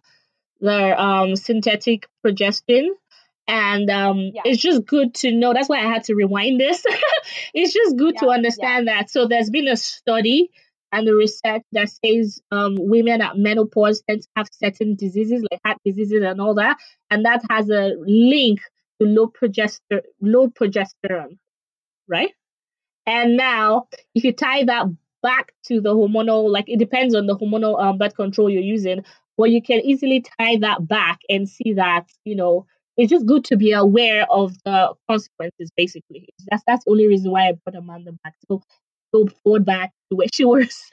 [0.61, 2.89] the um, synthetic progestin.
[3.47, 4.43] And um, yeah.
[4.45, 5.53] it's just good to know.
[5.53, 6.85] That's why I had to rewind this.
[7.53, 8.97] it's just good yeah, to understand yeah.
[8.97, 9.09] that.
[9.09, 10.51] So there's been a study
[10.91, 15.61] and the research that says um, women at menopause tend to have certain diseases like
[15.65, 16.77] heart diseases and all that,
[17.09, 18.59] and that has a link
[19.01, 21.37] to low progester low progesterone,
[22.07, 22.31] right?
[23.05, 24.85] And now, if you tie that
[25.21, 29.03] back to the hormonal, like it depends on the hormonal um, birth control you're using,
[29.37, 32.65] but you can easily tie that back and see that you know
[32.97, 35.71] it's just good to be aware of the consequences.
[35.77, 38.33] Basically, that's that's the only reason why I put Amanda back.
[38.47, 38.61] So
[39.13, 40.83] go forward back where she was.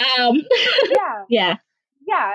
[0.18, 0.42] um,
[0.90, 1.24] yeah.
[1.28, 1.56] Yeah.
[2.06, 2.32] Yeah.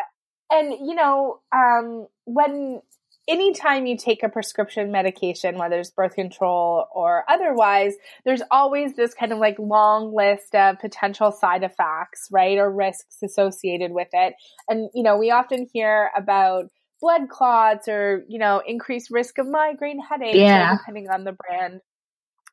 [0.51, 2.81] And, you know, um, when
[3.27, 9.13] anytime you take a prescription medication, whether it's birth control or otherwise, there's always this
[9.13, 12.57] kind of like long list of potential side effects, right?
[12.57, 14.35] Or risks associated with it.
[14.69, 16.65] And, you know, we often hear about
[17.01, 20.77] blood clots or, you know, increased risk of migraine headaches, yeah.
[20.77, 21.81] depending on the brand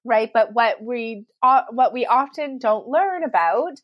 [0.05, 0.31] right?
[0.33, 3.75] But what we uh, what we often don't learn about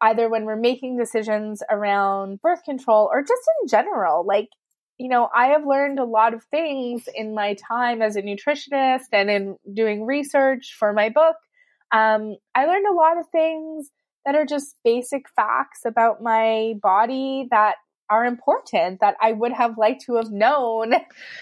[0.00, 4.48] either when we're making decisions around birth control or just in general, like
[4.98, 9.06] you know, I have learned a lot of things in my time as a nutritionist
[9.12, 11.36] and in doing research for my book.
[11.92, 13.90] Um, I learned a lot of things
[14.24, 17.76] that are just basic facts about my body that
[18.12, 20.92] are important that I would have liked to have known,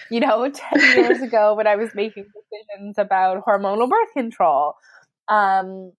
[0.09, 4.75] you know, 10 years ago when I was making decisions about hormonal birth control.
[5.27, 5.91] Um,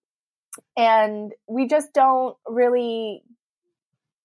[0.75, 3.21] and we just don't really,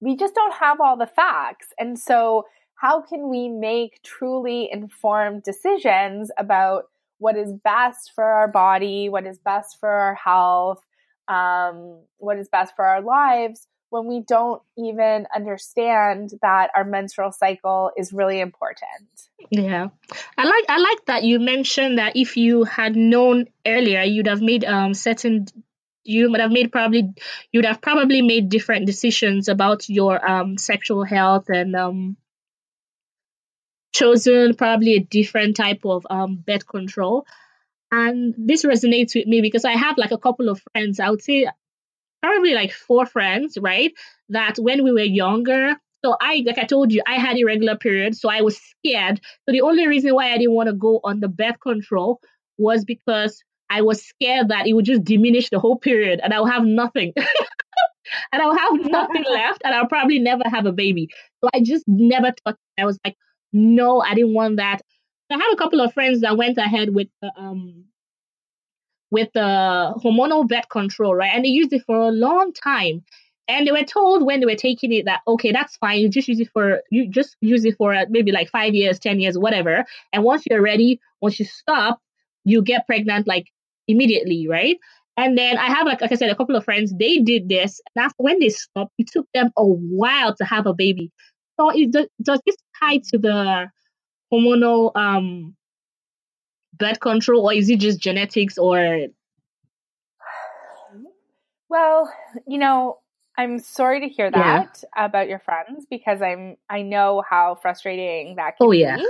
[0.01, 1.69] we just don't have all the facts.
[1.79, 6.85] And so, how can we make truly informed decisions about
[7.19, 10.81] what is best for our body, what is best for our health,
[11.27, 17.33] um, what is best for our lives when we don't even understand that our menstrual
[17.33, 19.09] cycle is really important.
[19.51, 19.89] Yeah.
[20.37, 24.43] I like I like that you mentioned that if you had known earlier you'd have
[24.43, 25.47] made um certain
[26.05, 27.11] you would have made probably
[27.53, 32.17] you'd have probably made different decisions about your um sexual health and um
[33.93, 37.27] chosen probably a different type of um birth control.
[37.91, 41.23] And this resonates with me because I have like a couple of friends, I would
[41.23, 41.47] say
[42.23, 43.93] probably like four friends, right?
[44.29, 48.21] That when we were younger, so I, like I told you, I had irregular periods,
[48.21, 49.21] so I was scared.
[49.47, 52.21] So the only reason why I didn't want to go on the birth control
[52.57, 56.47] was because I was scared that it would just diminish the whole period and I'll
[56.47, 57.13] have nothing.
[58.33, 61.09] and I'll have nothing left and I'll probably never have a baby.
[61.43, 63.17] So I just never thought I was like,
[63.53, 64.81] no, I didn't want that.
[65.31, 67.85] I have a couple of friends that went ahead with the um
[69.11, 71.33] with the hormonal birth control, right?
[71.35, 73.05] And they used it for a long time.
[73.49, 76.01] And they were told when they were taking it that okay, that's fine.
[76.01, 79.21] You just use it for you just use it for maybe like five years, ten
[79.21, 79.87] years, whatever.
[80.13, 82.01] And once you're ready, once you stop,
[82.45, 83.47] you get pregnant like
[83.87, 84.77] immediately, right?
[85.17, 86.93] And then I have like like I said, a couple of friends.
[86.97, 90.67] They did this, and after when they stopped, it took them a while to have
[90.67, 91.11] a baby.
[91.59, 93.69] So it does, does this tie to the
[94.33, 95.57] hormonal um
[96.79, 99.07] birth control or is it just genetics or
[101.69, 102.13] well
[102.47, 102.99] you know
[103.37, 105.05] i'm sorry to hear that yeah.
[105.05, 108.97] about your friends because i'm i know how frustrating that can oh, yeah.
[108.97, 109.07] be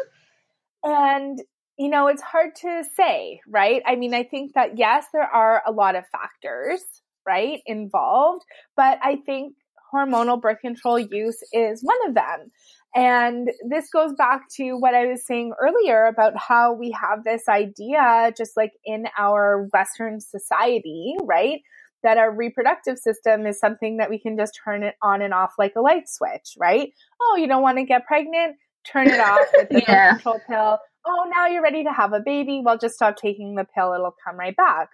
[0.85, 1.42] and
[1.78, 5.62] you know it's hard to say right i mean i think that yes there are
[5.66, 6.83] a lot of factors
[7.26, 8.44] right involved
[8.76, 9.54] but i think
[9.92, 12.50] hormonal birth control use is one of them
[12.94, 17.48] and this goes back to what I was saying earlier about how we have this
[17.48, 21.61] idea, just like in our Western society, right?
[22.03, 25.55] That our reproductive system is something that we can just turn it on and off
[25.59, 26.92] like a light switch, right?
[27.20, 28.57] Oh, you don't want to get pregnant?
[28.90, 30.12] Turn it off with the yeah.
[30.12, 30.79] control pill.
[31.07, 32.62] Oh, now you're ready to have a baby.
[32.64, 33.92] Well, just stop taking the pill.
[33.92, 34.88] It'll come right back.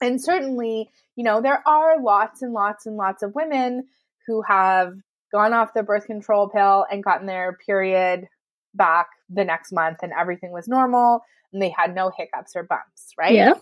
[0.00, 3.86] And certainly, you know, there are lots and lots and lots of women
[4.26, 4.94] who have
[5.34, 8.28] gone off the birth control pill and gotten their period
[8.72, 13.12] back the next month and everything was normal and they had no hiccups or bumps,
[13.18, 13.34] right?
[13.34, 13.54] Yeah.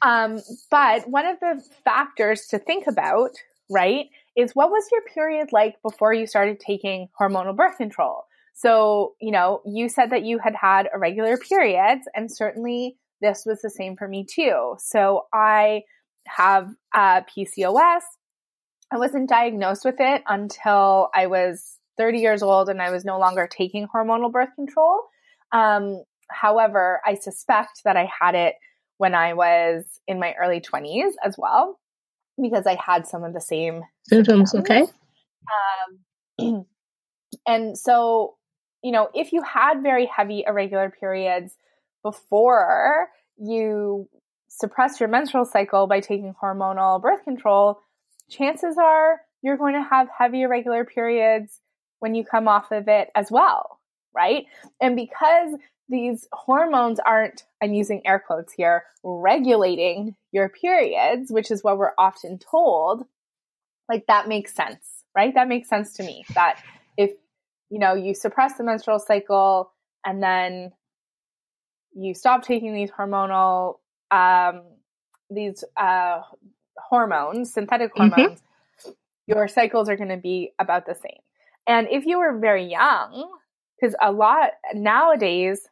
[0.00, 3.32] Um, but one of the factors to think about,
[3.68, 8.24] right, is what was your period like before you started taking hormonal birth control?
[8.54, 13.60] So, you know, you said that you had had irregular periods, and certainly this was
[13.60, 14.76] the same for me too.
[14.78, 15.82] So, I
[16.26, 18.02] have uh, PCOS,
[18.92, 23.18] I wasn't diagnosed with it until I was 30 years old and I was no
[23.18, 25.02] longer taking hormonal birth control.
[25.52, 28.54] Um, however, I suspect that I had it
[28.98, 31.78] when I was in my early 20s as well,
[32.40, 34.50] because I had some of the same symptoms.
[34.50, 34.88] symptoms.
[34.88, 34.92] Okay.
[36.38, 36.66] Um,
[37.46, 38.36] and so,
[38.82, 41.56] you know, if you had very heavy irregular periods
[42.02, 44.08] before you
[44.48, 47.80] suppress your menstrual cycle by taking hormonal birth control,
[48.30, 51.60] chances are you're going to have heavy irregular periods
[51.98, 53.80] when you come off of it as well,
[54.14, 54.46] right?
[54.80, 55.54] And because
[55.88, 61.92] these hormones aren't, I'm using air quotes here, regulating your periods, which is what we're
[61.98, 63.04] often told,
[63.88, 65.34] like that makes sense, right?
[65.34, 66.62] That makes sense to me that
[66.96, 67.10] if,
[67.70, 69.72] you know, you suppress the menstrual cycle
[70.04, 70.72] and then
[71.92, 73.78] you stop taking these hormonal,
[74.10, 74.62] um,
[75.28, 76.20] these, uh,
[76.90, 78.12] hormones, synthetic mm-hmm.
[78.12, 78.90] hormones, mm-hmm.
[79.26, 81.20] your cycles are going to be about the same.
[81.66, 83.30] And if you were very young,
[83.80, 85.66] because a lot nowadays,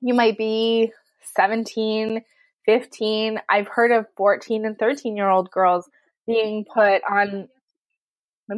[0.00, 0.92] you might be
[1.34, 2.22] 17,
[2.66, 3.40] 15.
[3.48, 5.88] I've heard of 14 and 13 year old girls
[6.26, 7.48] being put on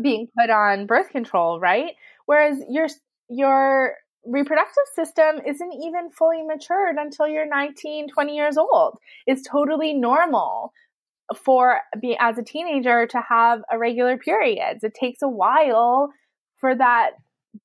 [0.03, 1.93] being put on birth control, right?
[2.27, 2.89] Whereas your
[3.29, 8.99] your reproductive system isn't even fully matured until you're 19, 20 years old.
[9.27, 10.73] It's totally normal
[11.35, 14.85] for be as a teenager to have irregular periods.
[14.85, 16.11] It takes a while
[16.59, 17.13] for that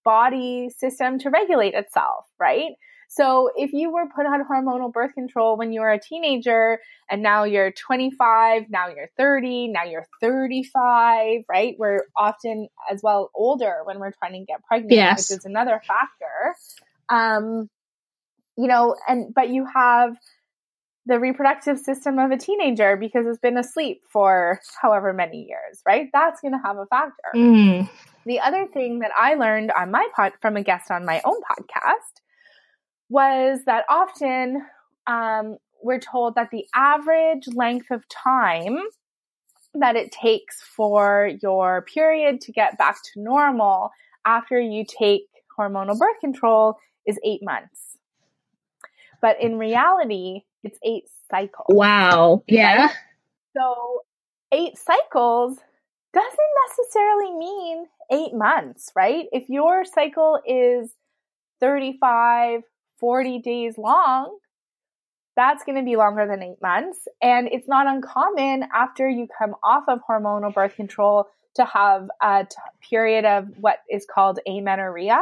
[0.03, 2.72] body system to regulate itself, right?
[3.12, 7.22] So if you were put on hormonal birth control when you were a teenager and
[7.22, 11.76] now you're 25, now you're 30, now you're 35, right?
[11.78, 15.30] We're often as well older when we're trying to get pregnant, yes.
[15.30, 16.55] which is another factor.
[17.09, 17.70] Um,
[18.57, 20.16] you know, and but you have
[21.05, 26.09] the reproductive system of a teenager because it's been asleep for however many years, right?
[26.13, 27.31] That's going to have a factor.
[27.35, 27.89] Mm.
[28.25, 31.41] The other thing that I learned on my pod from a guest on my own
[31.41, 32.21] podcast
[33.09, 34.63] was that often
[35.07, 38.77] um, we're told that the average length of time
[39.73, 43.89] that it takes for your period to get back to normal
[44.25, 45.23] after you take
[45.57, 46.77] hormonal birth control
[47.07, 47.97] is eight months.
[49.21, 51.68] But in reality, it's eight cycles.
[51.70, 52.43] Wow.
[52.47, 52.86] Yeah.
[52.86, 52.95] Right?
[53.55, 54.01] So
[54.51, 55.57] eight cycles
[56.14, 56.38] doesn't
[56.68, 59.26] necessarily mean eight months, right?
[59.32, 60.93] If your cycle is
[61.59, 62.62] 35,
[62.99, 64.38] 40 days long,
[65.36, 67.07] that's going to be longer than eight months.
[67.22, 72.45] And it's not uncommon after you come off of hormonal birth control to have a
[72.49, 72.55] t-
[72.89, 75.22] period of what is called amenorrhea.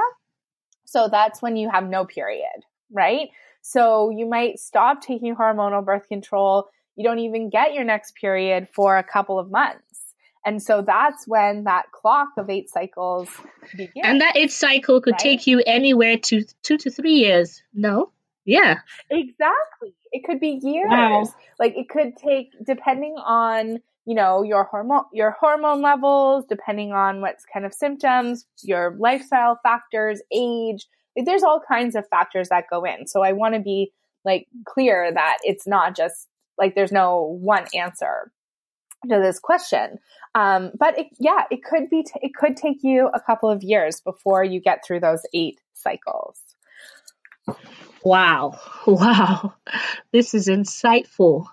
[0.85, 3.29] So that's when you have no period, right?
[3.69, 6.69] So you might stop taking hormonal birth control.
[6.95, 10.15] You don't even get your next period for a couple of months.
[10.43, 13.29] And so that's when that clock of eight cycles
[13.77, 13.91] begins.
[14.03, 15.19] And that eight cycle could right?
[15.19, 17.61] take you anywhere to two to three years.
[17.71, 18.11] No?
[18.43, 18.79] Yeah.
[19.11, 19.93] Exactly.
[20.11, 20.89] It could be years.
[20.89, 21.31] Wow.
[21.59, 27.21] Like it could take depending on, you know, your hormone your hormone levels, depending on
[27.21, 30.87] what's kind of symptoms, your lifestyle factors, age.
[31.15, 33.07] Like, there's all kinds of factors that go in.
[33.07, 33.91] So I want to be
[34.25, 38.31] like clear that it's not just like there's no one answer
[39.09, 39.99] to this question.
[40.35, 43.63] Um, but it, yeah, it could be, t- it could take you a couple of
[43.63, 46.39] years before you get through those eight cycles.
[48.03, 48.59] Wow.
[48.87, 49.53] Wow.
[50.11, 51.45] This is insightful.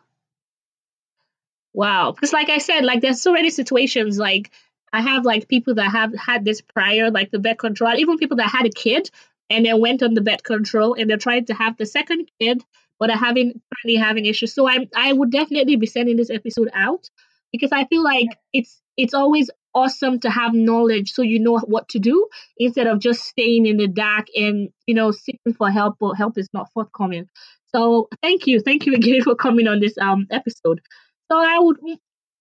[1.74, 2.12] Wow.
[2.12, 4.50] Because like I said, like there's so many situations like
[4.92, 8.38] I have like people that have had this prior, like the birth control, even people
[8.38, 9.11] that had a kid
[9.51, 12.62] and then went on the birth control and they're trying to have the second kid,
[12.99, 14.55] but are having currently having issues.
[14.55, 17.09] So I I would definitely be sending this episode out
[17.53, 21.86] because I feel like it's it's always awesome to have knowledge so you know what
[21.90, 22.26] to do
[22.57, 26.38] instead of just staying in the dark and you know seeking for help but help
[26.38, 27.28] is not forthcoming.
[27.74, 28.61] So thank you.
[28.61, 30.80] Thank you again for coming on this um episode.
[31.30, 31.78] So i would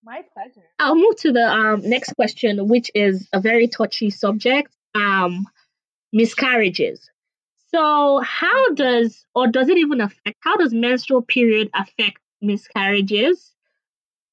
[0.03, 0.67] my pleasure.
[0.79, 4.73] I'll move to the um next question which is a very touchy subject.
[4.93, 5.45] Um
[6.15, 7.11] miscarriages.
[7.71, 13.51] So how does or does it even affect how does menstrual period affect miscarriages?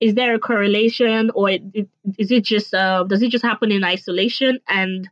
[0.00, 4.60] Is there a correlation or is it just uh, does it just happen in isolation?
[4.68, 5.08] And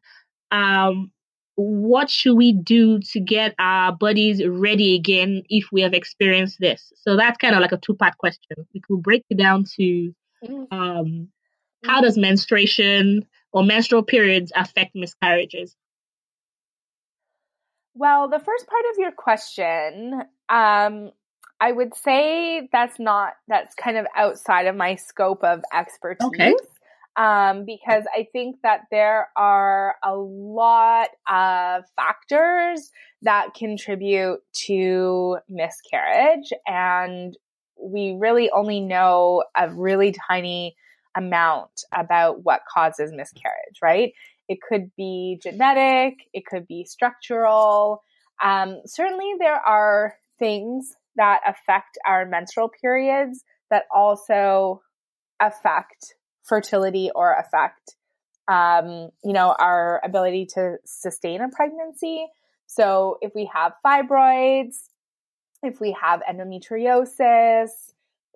[0.52, 1.10] um,
[1.56, 6.92] what should we do to get our bodies ready again if we have experienced this?
[6.96, 8.64] So that's kind of like a two part question.
[8.72, 10.14] We could break it down to
[10.70, 11.28] um,
[11.84, 15.74] how does menstruation or menstrual periods affect miscarriages
[17.94, 21.10] well the first part of your question um,
[21.60, 26.26] I would say that's not that's kind of outside of my scope of expertise.
[26.28, 26.54] Okay.
[27.16, 32.90] Um, because I think that there are a lot of factors
[33.22, 37.36] that contribute to miscarriage, and
[37.78, 40.76] we really only know a really tiny
[41.16, 44.12] amount about what causes miscarriage, right?
[44.50, 48.02] It could be genetic, it could be structural.
[48.42, 54.82] Um, certainly, there are things that affect our menstrual periods that also
[55.38, 57.94] affect fertility or affect
[58.48, 62.26] um, you know our ability to sustain a pregnancy
[62.66, 64.88] so if we have fibroids
[65.62, 67.68] if we have endometriosis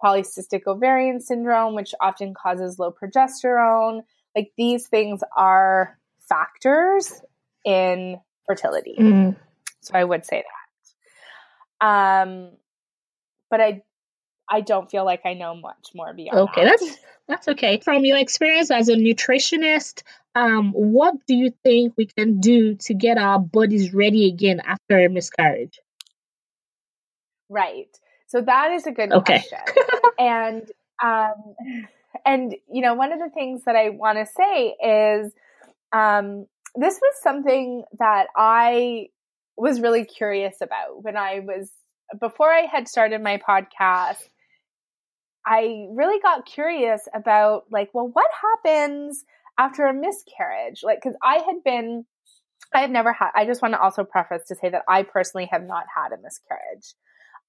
[0.03, 4.03] polycystic ovarian syndrome which often causes low progesterone
[4.37, 5.99] like these things are
[6.35, 7.21] factors
[7.65, 9.37] in fertility mm.
[9.81, 10.43] so i would say
[11.81, 12.51] that um
[13.55, 13.83] but I
[14.49, 16.51] I don't feel like I know much more beyond.
[16.51, 16.79] Okay, that.
[16.81, 17.79] that's that's okay.
[17.79, 20.03] From your experience as a nutritionist,
[20.35, 24.99] um, what do you think we can do to get our bodies ready again after
[24.99, 25.79] a miscarriage?
[27.49, 27.89] Right.
[28.27, 29.45] So that is a good okay.
[29.49, 29.85] question.
[30.19, 30.71] and
[31.01, 31.55] um
[32.27, 35.33] and you know, one of the things that I want to say is
[35.95, 39.09] um this was something that I
[39.57, 41.71] was really curious about when I was
[42.21, 44.23] before I had started my podcast,
[45.47, 49.25] I really got curious about like, well, what happens
[49.59, 50.81] after a miscarriage?
[50.83, 52.05] Like, cause I had been,
[52.75, 55.49] I have never had, I just want to also preface to say that I personally
[55.53, 56.95] have not had a miscarriage.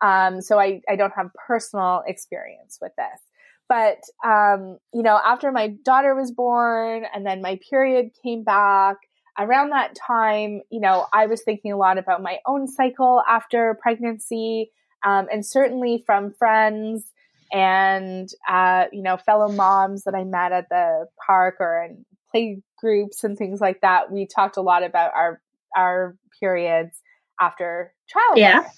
[0.02, 3.22] Um, so I, I don't have personal experience with this.
[3.68, 8.98] But, um, you know, after my daughter was born and then my period came back,
[9.38, 13.78] around that time, you know, I was thinking a lot about my own cycle after
[13.82, 14.72] pregnancy,
[15.06, 17.12] um, and certainly from friends
[17.52, 22.62] and uh, you know fellow moms that I met at the park or in play
[22.80, 24.12] groups and things like that.
[24.12, 25.42] We talked a lot about our
[25.76, 27.02] our periods
[27.40, 28.40] after childbirth.
[28.40, 28.70] Yeah.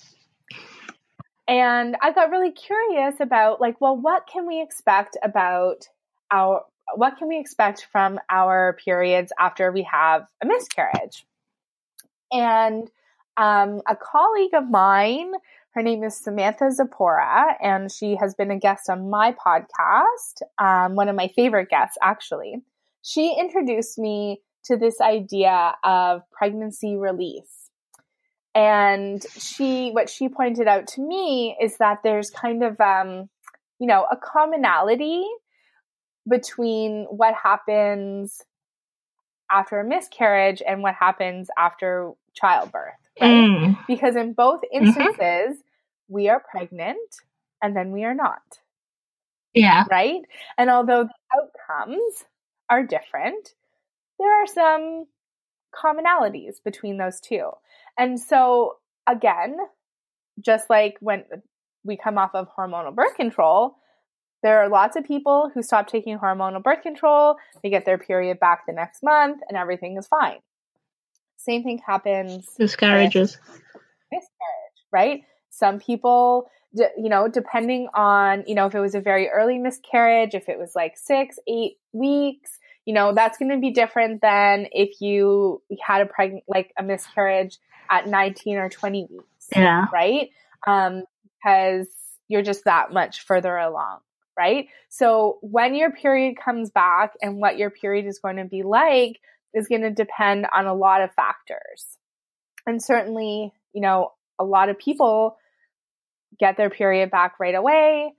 [1.47, 5.87] And I got really curious about like, well, what can we expect about
[6.31, 6.63] our
[6.95, 11.25] what can we expect from our periods after we have a miscarriage?
[12.31, 12.89] And
[13.35, 15.33] um, a colleague of mine,
[15.71, 20.95] her name is Samantha Zapora, and she has been a guest on my podcast, um,
[20.95, 22.61] one of my favorite guests, actually.
[23.03, 27.56] She introduced me to this idea of pregnancy release.
[28.57, 33.29] And she, what she pointed out to me is that there's kind of, um,
[33.77, 35.23] you know, a commonality
[36.27, 38.41] between what happens
[39.51, 42.95] after a miscarriage and what happens after childbirth.
[43.21, 43.29] Right?
[43.29, 43.77] Mm.
[43.87, 44.85] Because in both mm-hmm.
[44.85, 45.53] instances, mm-hmm.
[46.09, 46.97] we are pregnant
[47.61, 48.41] and then we are not.
[49.53, 49.83] Yeah.
[49.91, 50.21] Right?
[50.57, 52.25] And although the outcomes
[52.71, 53.53] are different,
[54.17, 55.05] there are some
[55.73, 57.49] commonalities between those two.
[57.97, 59.57] And so, again,
[60.39, 61.23] just like when
[61.83, 63.77] we come off of hormonal birth control,
[64.43, 68.39] there are lots of people who stop taking hormonal birth control, they get their period
[68.39, 70.37] back the next month, and everything is fine.
[71.37, 72.47] Same thing happens.
[72.59, 73.37] Miscarriages.
[74.11, 75.21] Miscarriage, right?
[75.49, 80.35] Some people, you know, depending on, you know, if it was a very early miscarriage,
[80.35, 84.67] if it was like six, eight weeks, you know, that's going to be different than
[84.71, 87.57] if you had a pregnant, like a miscarriage
[87.91, 89.47] at 19 or 20 weeks.
[89.53, 89.87] Yeah.
[89.91, 90.29] Right.
[90.65, 91.03] Um,
[91.35, 91.87] because
[92.29, 93.99] you're just that much further along.
[94.39, 94.67] Right.
[94.87, 99.19] So when your period comes back and what your period is going to be like
[99.53, 101.97] is going to depend on a lot of factors.
[102.65, 105.37] And certainly, you know, a lot of people
[106.39, 108.13] get their period back right away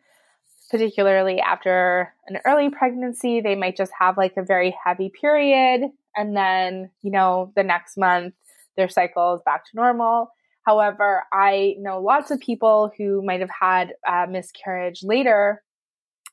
[0.70, 5.90] particularly after an early pregnancy, they might just have like a very heavy period.
[6.16, 8.34] And then, you know, the next month,
[8.76, 10.30] their cycle is back to normal.
[10.62, 15.62] However, I know lots of people who might have had a miscarriage later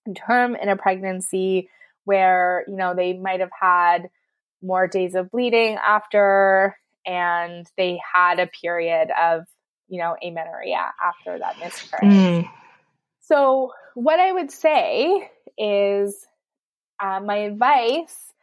[0.05, 1.69] in term in a pregnancy
[2.03, 4.09] where, you know, they might have had
[4.61, 6.75] more days of bleeding after
[7.05, 9.43] and they had a period of,
[9.87, 12.13] you know, amenorrhea after that miscarriage.
[12.13, 12.49] Mm.
[13.27, 16.25] So, what I would say is
[17.01, 18.33] uh, my advice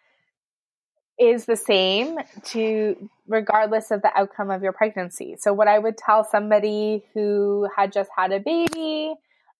[1.19, 5.37] is the same to regardless of the outcome of your pregnancy.
[5.39, 9.15] So, what I would tell somebody who had just had a baby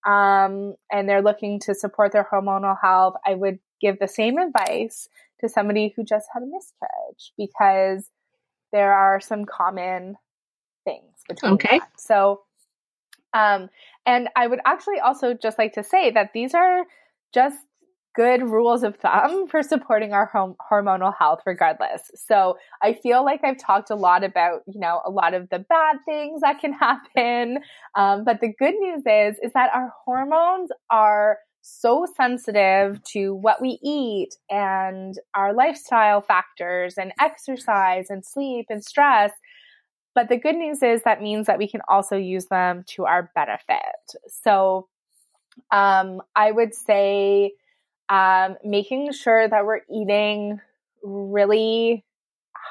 [0.05, 5.09] um, and they're looking to support their hormonal health, I would give the same advice
[5.41, 8.09] to somebody who just had a miscarriage because
[8.73, 10.17] there are some common
[10.85, 11.79] things between okay.
[11.79, 11.91] That.
[11.97, 12.41] So,
[13.35, 13.71] um,
[14.07, 16.85] and I would actually also just like to say that these are
[17.33, 17.57] just
[18.15, 22.11] good rules of thumb for supporting our home, hormonal health regardless.
[22.15, 25.61] So I feel like I've talked a lot about, you know, a lot of the
[25.61, 27.59] bad things that can happen.
[27.95, 33.63] Um, but the good news is, is that our hormones are so sensitive to what
[33.63, 39.31] we eat and our lifestyle factors and exercise and sleep and stress
[40.15, 43.31] but the good news is that means that we can also use them to our
[43.35, 44.15] benefit.
[44.29, 44.89] So
[45.71, 47.53] um, I would say
[48.09, 50.61] um, making sure that we're eating
[51.03, 52.05] really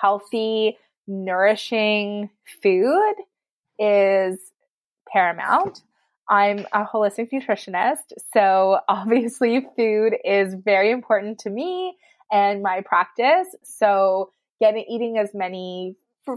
[0.02, 0.78] healthy,
[1.08, 2.30] nourishing
[2.62, 3.14] food
[3.80, 4.40] is
[5.12, 5.82] paramount.
[6.30, 11.98] I'm a holistic nutritionist, so obviously food is very important to me
[12.32, 13.48] and my practice.
[13.64, 15.96] So getting eating as many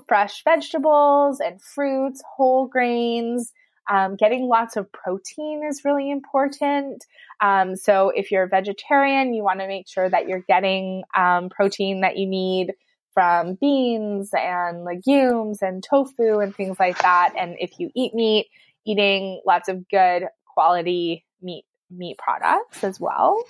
[0.09, 3.53] fresh vegetables and fruits, whole grains.
[3.91, 7.05] Um, getting lots of protein is really important.
[7.43, 11.51] Um, so if you're a vegetarian, you want to make sure that you're getting um,
[11.51, 12.73] protein that you need
[13.13, 17.35] from beans and legumes and tofu and things like that.
[17.39, 18.47] And if you eat meat,
[18.87, 23.43] eating lots of good quality meat meat products as well.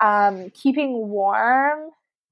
[0.00, 1.90] Um, keeping warm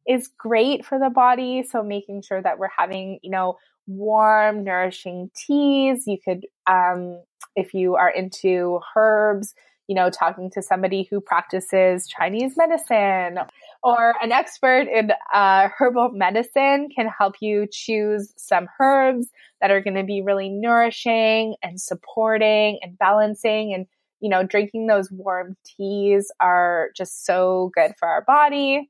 [0.09, 1.62] is great for the body.
[1.62, 6.07] So making sure that we're having, you know, warm, nourishing teas.
[6.07, 7.20] You could, um,
[7.57, 9.55] if you are into herbs,
[9.88, 13.38] you know, talking to somebody who practices Chinese medicine
[13.82, 19.26] or an expert in uh, herbal medicine can help you choose some herbs
[19.61, 23.74] that are going to be really nourishing and supporting and balancing.
[23.74, 23.86] And,
[24.20, 28.88] you know, drinking those warm teas are just so good for our body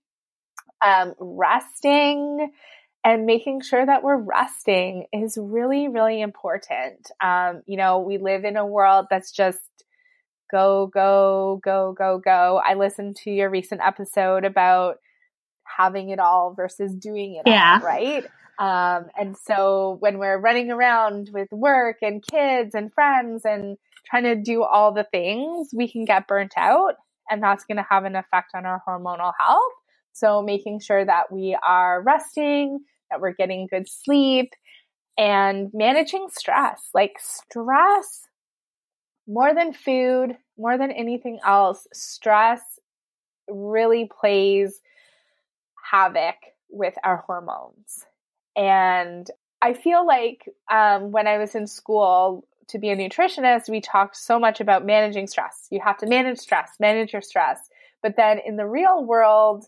[0.85, 2.53] um, resting
[3.05, 7.11] and making sure that we're resting is really, really important.
[7.23, 9.59] Um, you know, we live in a world that's just
[10.51, 12.61] go, go, go, go, go.
[12.65, 14.99] I listened to your recent episode about
[15.65, 17.81] having it all versus doing it yeah.
[17.81, 18.25] all, right?
[18.59, 23.77] Um, and so when we're running around with work and kids and friends and
[24.09, 26.95] trying to do all the things, we can get burnt out
[27.31, 29.73] and that's going to have an effect on our hormonal health.
[30.13, 34.51] So making sure that we are resting, that we're getting good sleep
[35.19, 36.89] and managing stress.
[36.95, 38.29] Like stress
[39.27, 42.61] more than food, more than anything else, stress
[43.49, 44.81] really plays
[45.91, 46.37] havoc
[46.71, 48.07] with our hormones.
[48.57, 49.29] And
[49.61, 54.17] I feel like um, when I was in school to be a nutritionist, we talked
[54.17, 55.67] so much about managing stress.
[55.71, 57.61] You have to manage stress, manage your stress.
[58.03, 59.67] But then in the real world,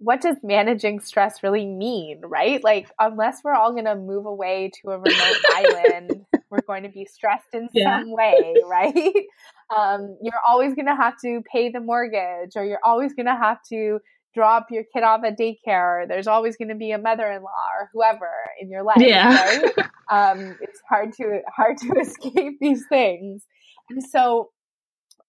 [0.00, 2.64] what does managing stress really mean, right?
[2.64, 6.88] Like, unless we're all going to move away to a remote island, we're going to
[6.88, 8.00] be stressed in yeah.
[8.00, 9.14] some way, right?
[9.70, 13.36] Um, you're always going to have to pay the mortgage, or you're always going to
[13.36, 14.00] have to
[14.34, 16.08] drop your kid off at daycare.
[16.08, 18.28] There's always going to be a mother-in-law or whoever
[18.60, 19.28] in your life, yeah.
[19.28, 19.72] right?
[20.10, 23.46] um, it's hard to hard to escape these things,
[23.88, 24.50] and so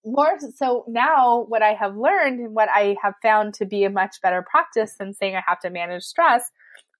[0.05, 3.89] more so now what I have learned and what I have found to be a
[3.89, 6.49] much better practice than saying I have to manage stress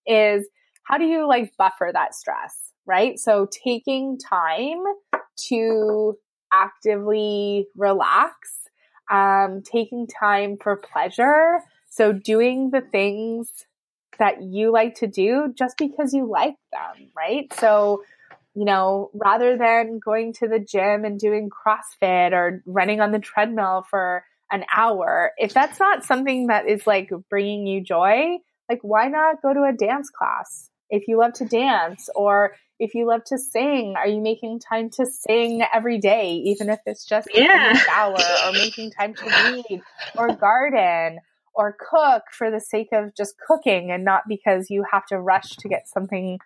[0.06, 0.48] is
[0.84, 3.18] how do you like buffer that stress, right?
[3.20, 4.84] So taking time
[5.50, 6.18] to
[6.54, 8.70] actively relax,
[9.10, 13.66] um, taking time for pleasure, so doing the things
[14.20, 17.52] that you like to do just because you like them, right?
[17.54, 18.04] So,
[18.54, 23.20] you know, rather than going to the gym and doing CrossFit or running on the
[23.20, 28.38] treadmill for an hour, if that's not something that is like bringing you joy,
[28.70, 30.70] like why not go to a dance class?
[30.90, 34.90] If you love to dance or if you love to sing, are you making time
[34.92, 37.68] to sing every day, even if it's just yeah.
[37.68, 39.82] in the shower or making time to read
[40.18, 41.20] or garden
[41.54, 45.56] or cook for the sake of just cooking and not because you have to rush
[45.58, 46.40] to get something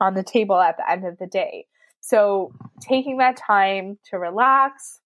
[0.00, 1.66] on the table at the end of the day.
[2.00, 5.00] So taking that time to relax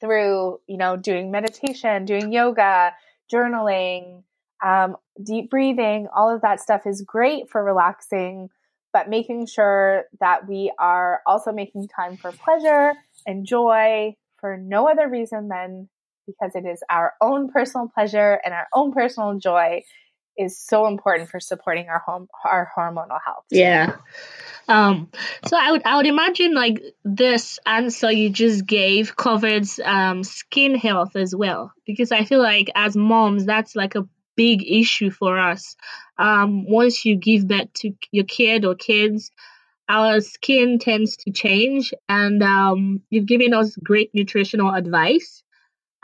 [0.00, 2.92] through, you know, doing meditation, doing yoga,
[3.32, 4.22] journaling,
[4.64, 8.48] um, deep breathing, all of that stuff is great for relaxing,
[8.92, 12.94] but making sure that we are also making time for pleasure
[13.26, 15.88] and joy for no other reason than
[16.26, 19.82] because it is our own personal pleasure and our own personal joy
[20.36, 23.44] is so important for supporting our home our hormonal health.
[23.50, 23.96] Yeah.
[24.68, 25.10] Um
[25.46, 30.74] so I would I would imagine like this answer you just gave covers um skin
[30.74, 35.38] health as well because I feel like as moms that's like a big issue for
[35.38, 35.76] us.
[36.18, 39.30] Um once you give birth to your kid or kids
[39.86, 45.44] our skin tends to change and um you've given us great nutritional advice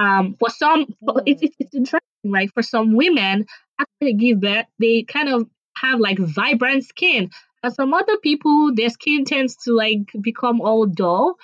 [0.00, 1.22] um, for some, mm.
[1.26, 2.50] it's, it's, it's interesting, right?
[2.52, 3.46] For some women,
[3.80, 7.30] after they give birth, they kind of have like vibrant skin.
[7.62, 11.36] And some other people, their skin tends to like become all dull.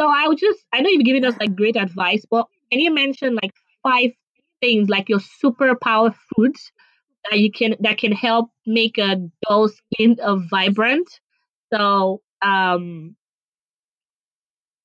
[0.00, 2.92] So I would just, I know you've given us like great advice, but can you
[2.92, 4.10] mention like five
[4.60, 6.72] things, like your superpower foods
[7.30, 9.16] that you can, that can help make a
[9.48, 11.08] dull skin a vibrant?
[11.72, 13.16] So, um,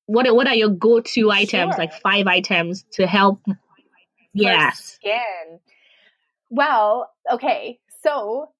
[0.06, 1.78] what what are your go to items, sure.
[1.78, 3.40] like five items to help?
[4.32, 4.98] Yes.
[5.00, 5.60] Skin.
[6.50, 7.78] Well, okay.
[8.02, 8.50] So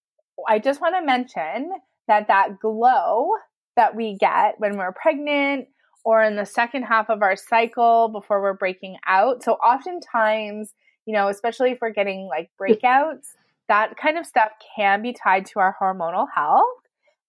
[0.46, 1.70] I just want to mention
[2.06, 3.32] that that glow
[3.76, 5.68] that we get when we're pregnant
[6.04, 9.42] or in the second half of our cycle before we're breaking out.
[9.42, 10.72] So oftentimes,
[11.06, 13.26] you know, especially if we're getting like breakouts,
[13.68, 16.64] that kind of stuff can be tied to our hormonal health.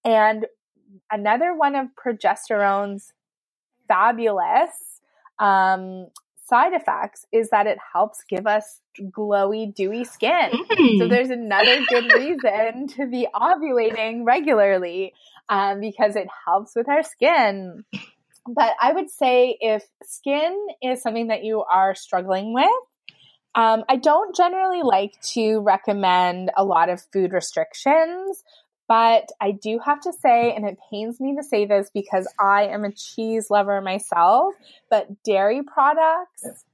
[0.06, 0.46] And
[1.12, 3.12] another one of progesterone's
[3.88, 4.72] fabulous
[5.40, 6.08] um,
[6.50, 10.52] side effects is that it helps give us glowy, dewy skin.
[10.52, 11.00] Mm.
[11.00, 15.14] So there's another good reason to be ovulating regularly
[15.48, 17.86] um, because it helps with our skin.
[18.48, 22.66] But I would say if skin is something that you are struggling with,
[23.56, 28.44] um, I don't generally like to recommend a lot of food restrictions
[28.90, 32.64] but I do have to say, and it pains me to say this because I
[32.64, 34.56] am a cheese lover myself,
[34.90, 36.66] but dairy products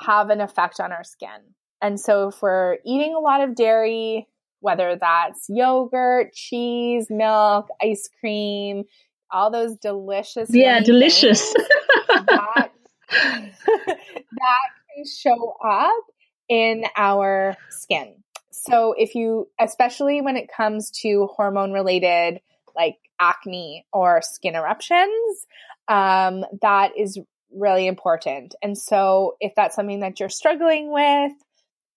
[0.00, 1.54] have an effect on our skin.
[1.80, 4.26] And so if we're eating a lot of dairy,
[4.58, 8.82] whether that's yogurt, cheese, milk, ice cream,
[9.30, 11.52] all those delicious Yeah, delicious.
[11.52, 12.72] Things, that,
[13.12, 16.04] that can show up
[16.48, 18.16] in our skin.
[18.62, 22.40] So if you, especially when it comes to hormone related
[22.76, 25.46] like acne or skin eruptions,
[25.88, 27.18] um, that is
[27.52, 28.54] really important.
[28.62, 31.32] And so if that's something that you're struggling with,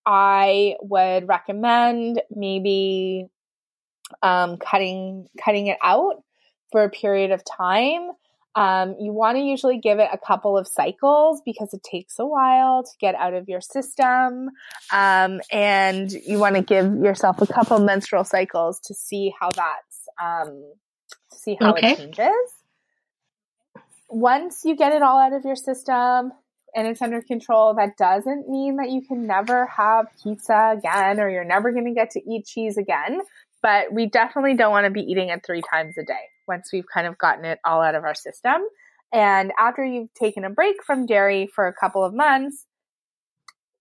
[0.05, 3.27] I would recommend maybe
[4.21, 6.23] um, cutting cutting it out
[6.71, 8.09] for a period of time.
[8.53, 12.25] Um, you want to usually give it a couple of cycles because it takes a
[12.25, 14.49] while to get out of your system.
[14.91, 20.09] Um, and you want to give yourself a couple menstrual cycles to see how that's,
[20.21, 20.63] um,
[21.31, 21.93] see how okay.
[21.93, 22.29] it changes.
[24.09, 26.33] Once you get it all out of your system
[26.75, 31.29] and it's under control, that doesn't mean that you can never have pizza again or
[31.29, 33.21] you're never going to get to eat cheese again
[33.61, 36.85] but we definitely don't want to be eating it three times a day once we've
[36.91, 38.61] kind of gotten it all out of our system.
[39.13, 42.65] And after you've taken a break from dairy for a couple of months,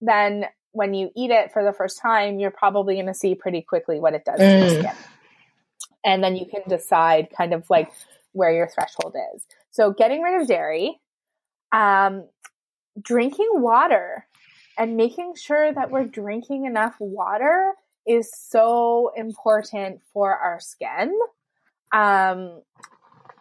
[0.01, 3.63] then when you eat it for the first time, you're probably going to see pretty
[3.63, 4.51] quickly what it does mm.
[4.51, 5.05] to your skin.
[6.05, 7.91] And then you can decide kind of like
[8.33, 9.47] where your threshold is.
[9.71, 11.01] So getting rid of dairy,
[11.73, 12.25] um,
[13.01, 14.27] drinking water
[14.79, 17.75] and making sure that we're drinking enough water
[18.07, 21.13] is so important for our skin.
[21.93, 22.63] Um,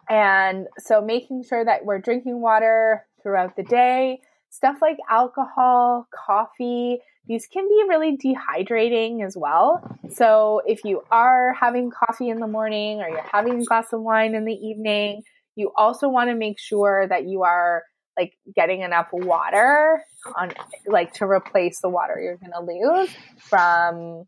[0.08, 6.98] and so making sure that we're drinking water throughout the day, stuff like alcohol, coffee,
[7.26, 9.80] these can be really dehydrating as well.
[10.10, 14.02] So if you are having coffee in the morning or you're having a glass of
[14.02, 15.22] wine in the evening,
[15.54, 17.84] you also want to make sure that you are
[18.18, 20.02] like getting enough water
[20.36, 20.52] on
[20.86, 24.24] like to replace the water you're going to lose from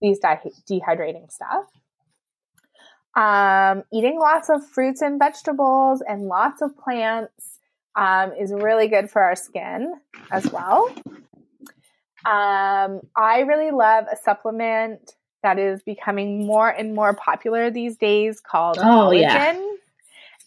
[0.00, 1.64] these de- dehydrating stuff.
[3.16, 7.58] Um, eating lots of fruits and vegetables and lots of plants
[7.96, 9.92] um, is really good for our skin
[10.30, 10.88] as well.
[12.24, 18.40] Um, I really love a supplement that is becoming more and more popular these days
[18.40, 19.20] called oh, collagen.
[19.20, 19.66] Yeah.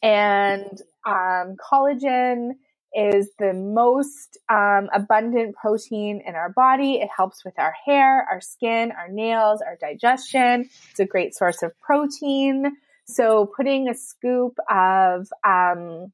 [0.04, 2.52] And um, collagen
[2.94, 6.96] is the most um, abundant protein in our body.
[6.96, 10.70] It helps with our hair, our skin, our nails, our digestion.
[10.92, 12.78] It's a great source of protein.
[13.06, 16.12] So putting a scoop of um,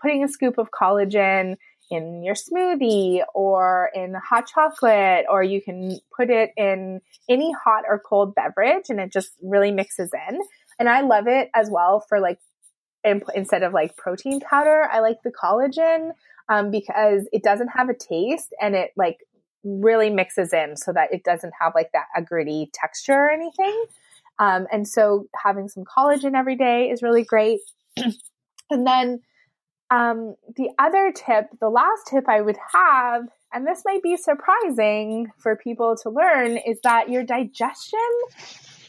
[0.00, 1.56] putting a scoop of collagen
[1.90, 7.84] in your smoothie or in hot chocolate, or you can put it in any hot
[7.88, 10.40] or cold beverage, and it just really mixes in.
[10.78, 12.38] And I love it as well for like
[13.04, 16.12] instead of like protein powder, I like the collagen
[16.48, 19.18] um, because it doesn't have a taste and it like
[19.62, 23.84] really mixes in so that it doesn't have like that a gritty texture or anything.
[24.38, 27.60] Um, and so having some collagen every day is really great.
[27.96, 29.20] and then
[29.90, 35.28] um, the other tip, the last tip I would have, and this might be surprising
[35.38, 37.98] for people to learn, is that your digestion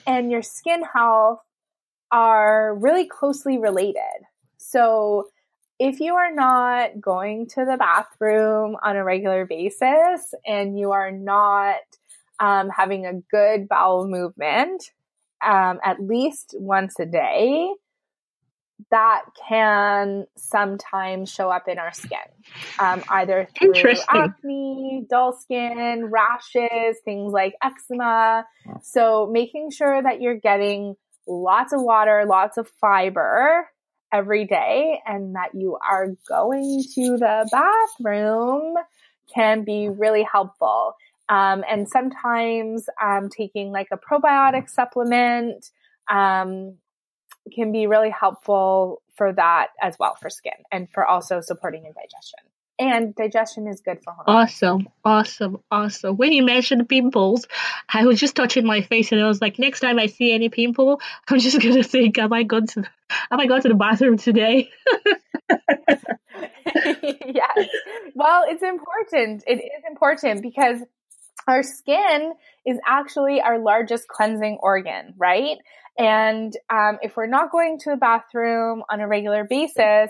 [0.06, 1.40] and your skin health
[2.12, 4.26] are really closely related.
[4.58, 5.30] So
[5.80, 11.12] if you are not going to the bathroom on a regular basis and you are
[11.12, 11.78] not
[12.40, 14.92] um, having a good bowel movement
[15.44, 17.72] um, at least once a day,
[18.90, 22.18] that can sometimes show up in our skin,
[22.80, 23.74] um, either through
[24.10, 28.46] acne, dull skin, rashes, things like eczema.
[28.82, 30.96] So making sure that you're getting
[31.28, 33.68] lots of water, lots of fiber
[34.14, 38.76] every day, and that you are going to the bathroom
[39.34, 40.96] can be really helpful.
[41.30, 45.70] Um, and sometimes um, taking like a probiotic supplement
[46.10, 46.76] um,
[47.54, 51.94] can be really helpful for that as well for skin and for also supporting your
[51.94, 52.40] digestion
[52.82, 54.54] and digestion is good for hormones.
[54.54, 56.18] Awesome, awesome, awesome.
[56.18, 57.46] When you mentioned pimples,
[57.88, 60.50] I was just touching my face and I was like, next time I see any
[60.50, 62.84] pimple, I'm just gonna think, am I going to,
[63.30, 64.72] am I going to the bathroom today?
[66.76, 67.68] yes.
[68.16, 69.44] Well, it's important.
[69.46, 70.80] It is important because
[71.48, 72.34] our skin
[72.66, 75.58] is actually our largest cleansing organ, right?
[76.00, 80.10] And um, if we're not going to the bathroom on a regular basis,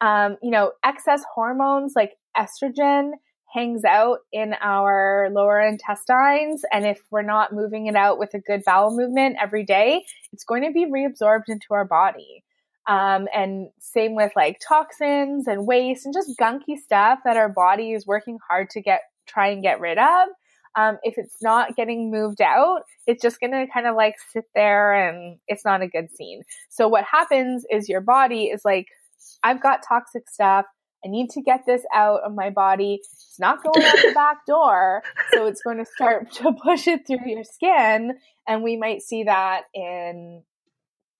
[0.00, 3.12] um, you know, excess hormones like estrogen
[3.54, 6.62] hangs out in our lower intestines.
[6.72, 10.44] And if we're not moving it out with a good bowel movement every day, it's
[10.44, 12.44] going to be reabsorbed into our body.
[12.88, 17.92] Um, and same with like toxins and waste and just gunky stuff that our body
[17.92, 20.28] is working hard to get, try and get rid of.
[20.76, 24.44] Um, if it's not getting moved out, it's just going to kind of like sit
[24.54, 26.42] there and it's not a good scene.
[26.68, 28.86] So what happens is your body is like
[29.42, 30.66] I've got toxic stuff.
[31.04, 32.98] I need to get this out of my body.
[33.00, 35.02] It's not going out the back door.
[35.32, 38.18] So it's going to start to push it through your skin.
[38.48, 40.42] And we might see that in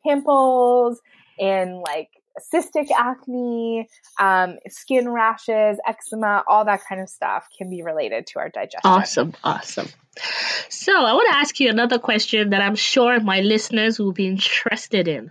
[0.05, 1.01] pimples,
[1.39, 2.09] in like
[2.53, 3.89] cystic acne,
[4.21, 8.81] um, skin rashes, eczema, all that kind of stuff can be related to our digestion.
[8.85, 9.89] Awesome, awesome.
[10.69, 14.27] So I want to ask you another question that I'm sure my listeners will be
[14.27, 15.31] interested in.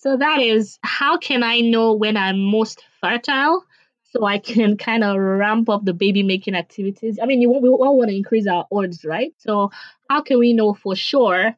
[0.00, 3.62] So that is, how can I know when I'm most fertile
[4.04, 7.18] so I can kind of ramp up the baby making activities?
[7.22, 9.34] I mean, you, we all want to increase our odds, right?
[9.36, 9.70] So
[10.08, 11.54] how can we know for sure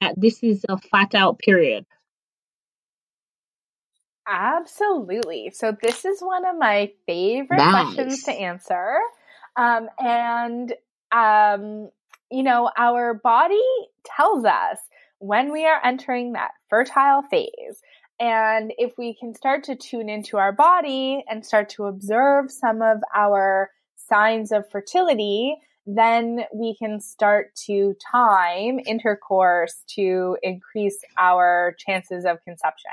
[0.00, 1.84] that this is a fertile period?
[4.28, 5.50] Absolutely.
[5.52, 7.94] So this is one of my favorite nice.
[7.94, 8.98] questions to answer.
[9.56, 10.72] Um, and,
[11.10, 11.90] um,
[12.30, 13.60] you know, our body
[14.04, 14.78] tells us
[15.20, 17.80] when we are entering that fertile phase.
[18.18, 22.82] And if we can start to tune into our body and start to observe some
[22.82, 25.56] of our signs of fertility,
[25.86, 32.90] then we can start to time intercourse to increase our chances of conception.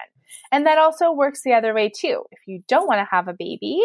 [0.51, 2.23] And that also works the other way too.
[2.31, 3.81] If you don't want to have a baby,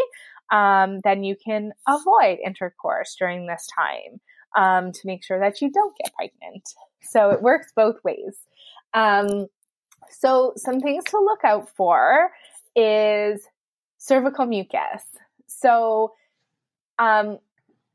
[0.52, 4.20] um, then you can avoid intercourse during this time
[4.56, 6.68] um, to make sure that you don't get pregnant.
[7.02, 8.36] So it works both ways.
[8.94, 9.46] Um,
[10.10, 12.30] so some things to look out for
[12.76, 13.46] is
[13.98, 15.02] cervical mucus.
[15.46, 16.12] So
[16.98, 17.38] um,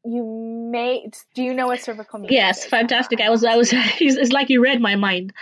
[0.04, 4.32] you may do you know what cervical mucus yes fantastic i was i was it's
[4.32, 5.34] like you read my mind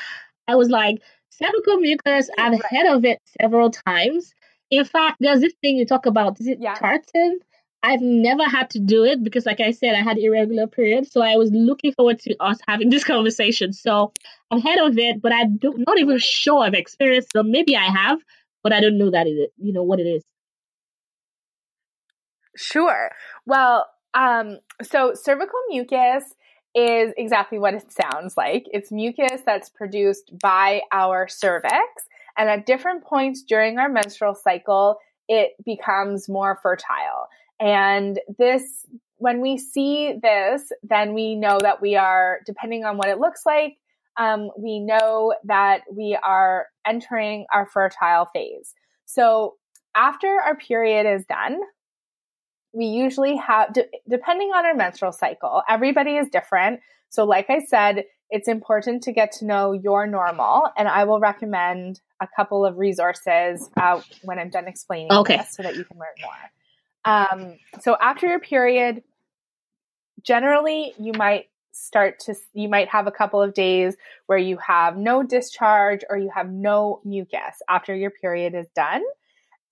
[0.48, 2.66] i was like cervical mucus i've right.
[2.70, 4.34] heard of it several times
[4.72, 6.74] in fact there's this thing you talk about is it yeah.
[6.74, 7.40] tartan
[7.86, 11.22] i've never had to do it because like i said i had irregular periods so
[11.22, 14.12] i was looking forward to us having this conversation so
[14.52, 18.20] I'm ahead of it but i'm not even sure i've experienced so maybe i have
[18.64, 20.24] but i don't know that it you know what it is
[22.56, 23.12] Sure.
[23.46, 26.24] Well, um, so cervical mucus
[26.74, 28.66] is exactly what it sounds like.
[28.72, 31.74] It's mucus that's produced by our cervix.
[32.38, 37.28] And at different points during our menstrual cycle, it becomes more fertile.
[37.60, 38.86] And this,
[39.18, 43.46] when we see this, then we know that we are, depending on what it looks
[43.46, 43.78] like,
[44.18, 48.74] um, we know that we are entering our fertile phase.
[49.06, 49.56] So
[49.96, 51.60] after our period is done,
[52.74, 56.82] we usually have, de- depending on our menstrual cycle, everybody is different.
[57.10, 61.20] So, like I said, it's important to get to know your normal, and I will
[61.20, 65.38] recommend a couple of resources uh, when I'm done explaining okay.
[65.38, 66.34] this so that you can learn more.
[67.06, 69.04] Um, so, after your period,
[70.24, 73.96] generally you might start to you might have a couple of days
[74.28, 79.04] where you have no discharge or you have no mucus after your period is done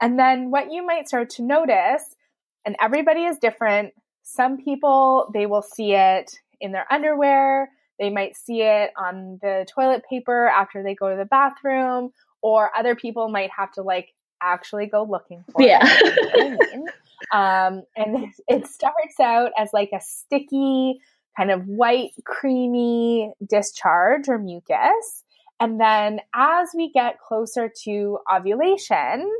[0.02, 2.18] and then what you might start to notice
[2.66, 3.94] and everybody is different.
[4.22, 7.70] Some people, they will see it in their underwear.
[8.00, 12.12] They might see it on the toilet paper after they go to the bathroom,
[12.42, 14.14] or other people might have to like
[14.44, 15.80] actually go looking for yeah.
[15.84, 16.94] it.
[17.32, 21.00] um, and it starts out as like a sticky,
[21.38, 25.24] kind of white, creamy discharge or mucus.
[25.60, 29.32] And then as we get closer to ovulation,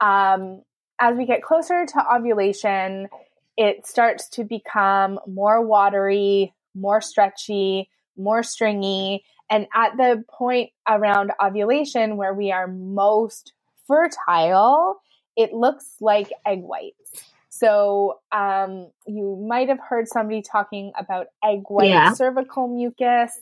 [0.00, 0.62] um,
[1.00, 3.08] as we get closer to ovulation,
[3.56, 9.24] it starts to become more watery, more stretchy, more stringy.
[9.50, 13.52] And at the point around ovulation where we are most
[13.88, 15.00] fertile,
[15.36, 17.24] it looks like egg whites.
[17.48, 22.12] So um, you might have heard somebody talking about egg white yeah.
[22.12, 23.32] cervical mucus,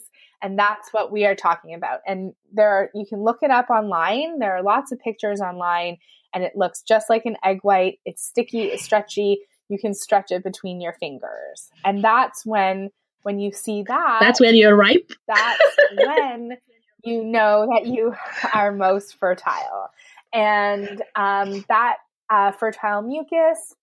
[0.41, 2.01] and that's what we are talking about.
[2.07, 4.39] And there, are, you can look it up online.
[4.39, 5.99] There are lots of pictures online,
[6.33, 7.99] and it looks just like an egg white.
[8.07, 9.41] It's sticky, it's stretchy.
[9.69, 11.71] You can stretch it between your fingers.
[11.85, 12.91] And that's when
[13.23, 15.11] when you see that That's when you're ripe.
[15.27, 15.61] That's
[15.97, 16.57] when
[17.03, 18.15] you know that you
[18.55, 19.91] are most fertile.
[20.37, 21.97] And um, that
[22.29, 23.75] uh, fertile mucus,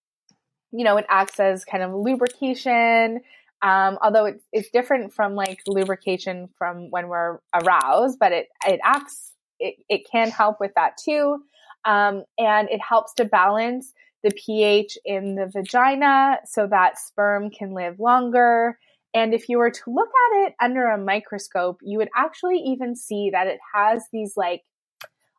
[0.72, 3.22] you know, it acts as kind of lubrication.
[3.64, 8.80] Um, although it, it's different from like lubrication from when we're aroused, but it it
[8.84, 11.40] acts it, it can help with that too.
[11.86, 13.94] Um, and it helps to balance
[14.24, 18.78] the pH in the vagina so that sperm can live longer.
[19.16, 22.96] And if you were to look at it under a microscope, you would actually even
[22.96, 24.62] see that it has these like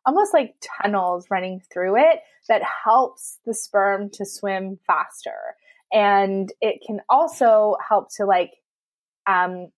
[0.05, 5.55] almost like tunnels running through it that helps the sperm to swim faster.
[5.91, 8.51] And it can also help to like,
[9.27, 9.69] um,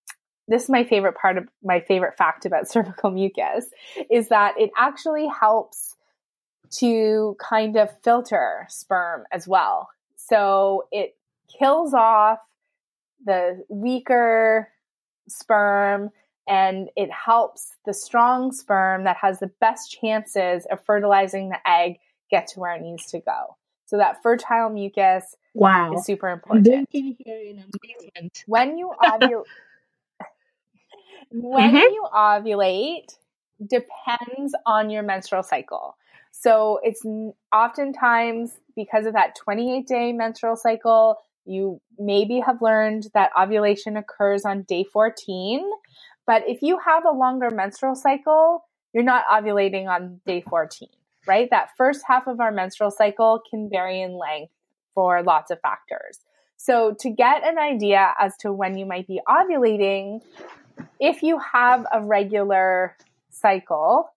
[0.47, 3.65] this is my favorite part of my favorite fact about cervical mucus
[4.09, 5.95] is that it actually helps
[6.69, 9.89] to kind of filter sperm as well.
[10.15, 11.15] So it
[11.59, 12.39] kills off
[13.23, 14.69] the weaker
[15.30, 16.11] sperm
[16.47, 21.97] and it helps the strong sperm that has the best chances of fertilizing the egg
[22.31, 23.57] get to where it needs to go.
[23.85, 25.93] So that fertile mucus wow.
[25.93, 26.89] is super important.
[28.45, 29.43] When you ovulate,
[31.31, 31.77] when mm-hmm.
[31.77, 33.17] you ovulate
[33.65, 35.95] depends on your menstrual cycle.
[36.31, 37.03] So it's
[37.53, 44.45] oftentimes because of that 28 day menstrual cycle, you maybe have learned that ovulation occurs
[44.45, 45.67] on day 14.
[46.28, 50.89] But if you have a longer menstrual cycle, you're not ovulating on day 14,
[51.25, 51.49] right?
[51.49, 54.51] That first half of our menstrual cycle can vary in length
[54.93, 56.19] for lots of factors.
[56.57, 60.21] So to get an idea as to when you might be ovulating,
[60.99, 62.97] if you have a regular
[63.30, 64.09] cycle,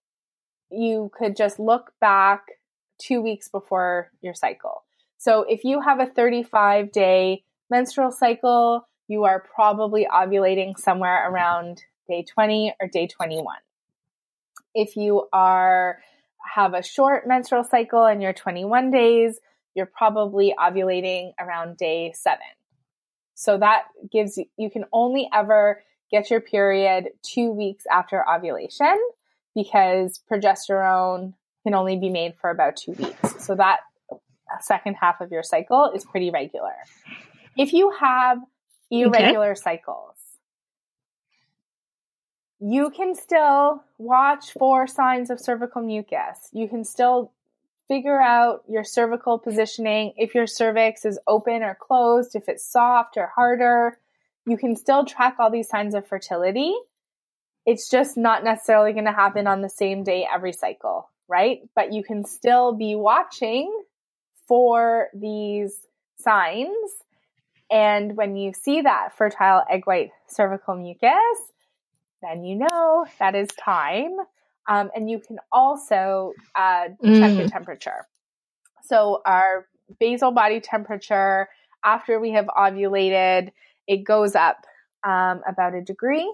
[0.70, 2.42] you could just look back
[2.98, 4.84] two weeks before your cycle.
[5.18, 11.82] So if you have a 35 day menstrual cycle, you are probably ovulating somewhere around
[12.10, 13.56] day 20 or day 21.
[14.74, 15.98] If you are
[16.54, 19.38] have a short menstrual cycle and you're 21 days,
[19.74, 22.38] you're probably ovulating around day 7.
[23.34, 28.96] So that gives you you can only ever get your period 2 weeks after ovulation
[29.54, 33.44] because progesterone can only be made for about 2 weeks.
[33.44, 33.80] So that
[34.60, 36.74] second half of your cycle is pretty regular.
[37.56, 38.38] If you have
[38.90, 39.60] irregular okay.
[39.60, 40.19] cycles,
[42.60, 46.48] you can still watch for signs of cervical mucus.
[46.52, 47.32] You can still
[47.88, 53.16] figure out your cervical positioning, if your cervix is open or closed, if it's soft
[53.16, 53.98] or harder.
[54.46, 56.74] You can still track all these signs of fertility.
[57.66, 61.60] It's just not necessarily going to happen on the same day every cycle, right?
[61.74, 63.72] But you can still be watching
[64.46, 65.86] for these
[66.18, 66.90] signs.
[67.70, 71.10] And when you see that fertile egg white cervical mucus,
[72.22, 74.16] then you know that is time.
[74.68, 77.18] Um, and you can also uh, mm.
[77.18, 78.06] check your temperature.
[78.84, 79.66] So, our
[79.98, 81.48] basal body temperature
[81.84, 83.50] after we have ovulated,
[83.88, 84.64] it goes up
[85.04, 86.32] um, about a degree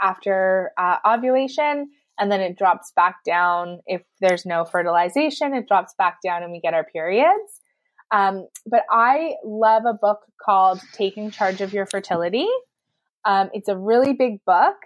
[0.00, 3.80] after uh, ovulation, and then it drops back down.
[3.86, 7.60] If there's no fertilization, it drops back down and we get our periods.
[8.10, 12.46] Um, but I love a book called Taking Charge of Your Fertility.
[13.24, 14.76] Um, it's a really big book,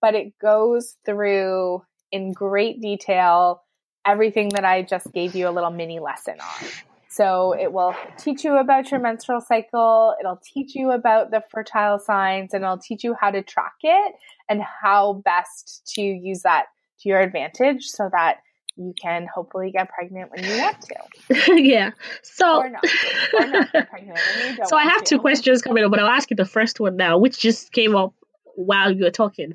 [0.00, 3.62] but it goes through in great detail
[4.06, 6.68] everything that I just gave you a little mini lesson on.
[7.10, 11.98] So it will teach you about your menstrual cycle, it'll teach you about the fertile
[11.98, 14.14] signs, and it'll teach you how to track it
[14.48, 16.66] and how best to use that
[17.00, 18.38] to your advantage so that
[18.76, 21.56] you can hopefully get pregnant when you want to.
[21.62, 21.90] yeah.
[22.22, 22.84] So, or not,
[23.34, 25.16] or not get pregnant when you don't So I have to.
[25.16, 27.96] two questions coming up, but I'll ask you the first one now, which just came
[27.96, 28.14] up
[28.54, 29.54] while you were talking.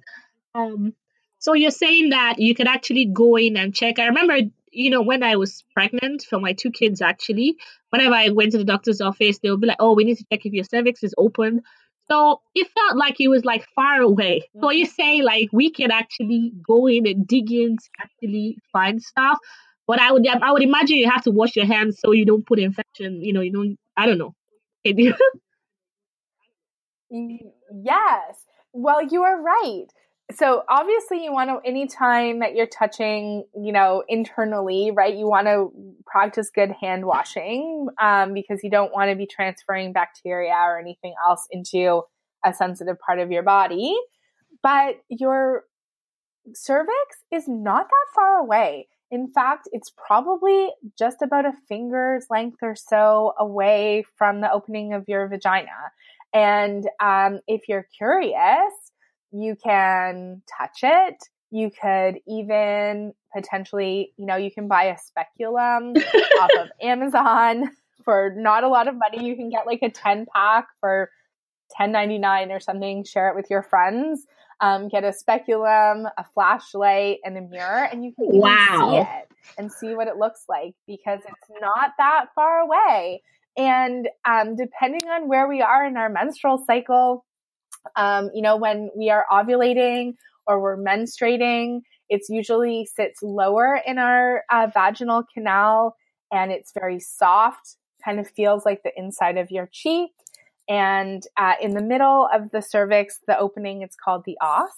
[0.55, 0.93] Um,
[1.39, 3.99] so you're saying that you could actually go in and check.
[3.99, 4.37] I remember,
[4.71, 7.57] you know, when I was pregnant for my two kids, actually,
[7.89, 10.45] whenever I went to the doctor's office, they'll be like, "Oh, we need to check
[10.45, 11.61] if your cervix is open."
[12.09, 14.43] So it felt like it was like far away.
[14.61, 19.01] So you say like we can actually go in and dig in to actually find
[19.01, 19.37] stuff.
[19.87, 22.45] But I would I would imagine you have to wash your hands so you don't
[22.45, 23.21] put infection.
[23.21, 23.77] You know, you don't.
[23.97, 24.35] I don't know.
[24.83, 25.15] yes.
[28.71, 29.87] Well, you are right
[30.35, 35.47] so obviously you want to anytime that you're touching you know internally right you want
[35.47, 35.71] to
[36.05, 41.13] practice good hand washing um, because you don't want to be transferring bacteria or anything
[41.25, 42.01] else into
[42.45, 43.95] a sensitive part of your body.
[44.61, 45.63] But your
[46.53, 46.93] cervix
[47.31, 48.87] is not that far away.
[49.11, 54.93] In fact it's probably just about a finger's length or so away from the opening
[54.93, 55.91] of your vagina.
[56.33, 58.73] And um, if you're curious
[59.33, 61.23] you can touch it.
[61.51, 65.93] You could even potentially, you know, you can buy a speculum
[66.41, 67.71] off of Amazon
[68.03, 69.25] for not a lot of money.
[69.25, 71.09] You can get like a 10 pack for
[71.79, 74.25] 10.99 or something, share it with your friends.
[74.61, 78.91] Um, get a speculum, a flashlight, and a mirror, and you can wow.
[78.91, 79.27] see it
[79.57, 83.23] and see what it looks like because it's not that far away.
[83.57, 87.25] And um, depending on where we are in our menstrual cycle,
[87.95, 90.15] um, you know, when we are ovulating
[90.47, 95.95] or we're menstruating, it's usually sits lower in our uh, vaginal canal
[96.31, 100.11] and it's very soft, kind of feels like the inside of your cheek.
[100.67, 104.71] And uh, in the middle of the cervix, the opening, it's called the os.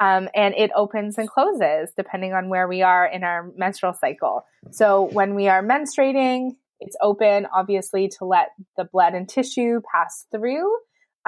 [0.00, 4.44] Um, and it opens and closes depending on where we are in our menstrual cycle.
[4.70, 10.24] So when we are menstruating, it's open, obviously, to let the blood and tissue pass
[10.30, 10.72] through.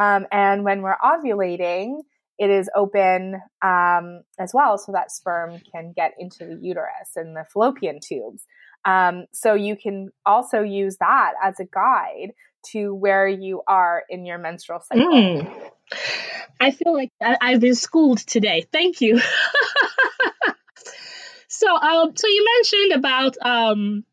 [0.00, 1.98] Um, and when we're ovulating,
[2.38, 7.36] it is open um, as well so that sperm can get into the uterus and
[7.36, 8.46] the fallopian tubes.
[8.86, 12.32] Um, so you can also use that as a guide
[12.72, 15.12] to where you are in your menstrual cycle.
[15.12, 15.70] Mm.
[16.58, 18.66] I feel like I, have been schooled today.
[18.72, 19.20] Thank you.
[21.48, 24.04] so, um, so you mentioned about um,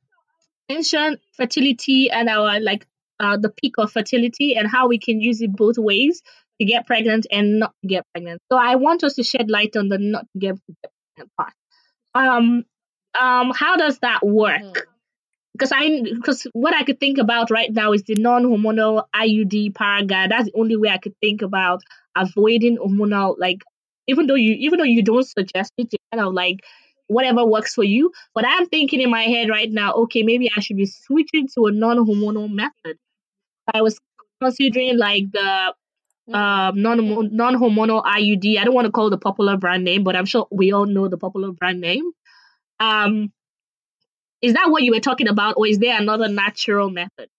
[0.68, 2.86] mentioned fertility and our like
[3.20, 6.22] uh, the peak of fertility and how we can use it both ways
[6.60, 8.42] to get pregnant and not to get pregnant.
[8.52, 10.56] So I want us to shed light on the not to get,
[11.16, 11.54] pregnant part.
[12.16, 12.66] Um,
[13.20, 14.62] um, how does that work?
[14.62, 14.82] Mm.
[15.54, 20.30] Because I, because what I could think about right now is the non-hormonal IUD Paragard.
[20.30, 21.82] That's the only way I could think about
[22.16, 23.64] avoiding hormonal, like
[24.08, 26.60] even though you, even though you don't suggest it, you kind of like
[27.08, 28.12] whatever works for you.
[28.36, 31.66] But I'm thinking in my head right now, okay, maybe I should be switching to
[31.66, 32.98] a non-hormonal method.
[33.74, 34.00] I was
[34.42, 35.74] considering like the
[36.34, 38.60] um, non non hormonal IUD.
[38.60, 41.08] I don't want to call the popular brand name, but I'm sure we all know
[41.08, 42.12] the popular brand name.
[42.80, 43.32] Um,
[44.42, 47.30] is that what you were talking about, or is there another natural method?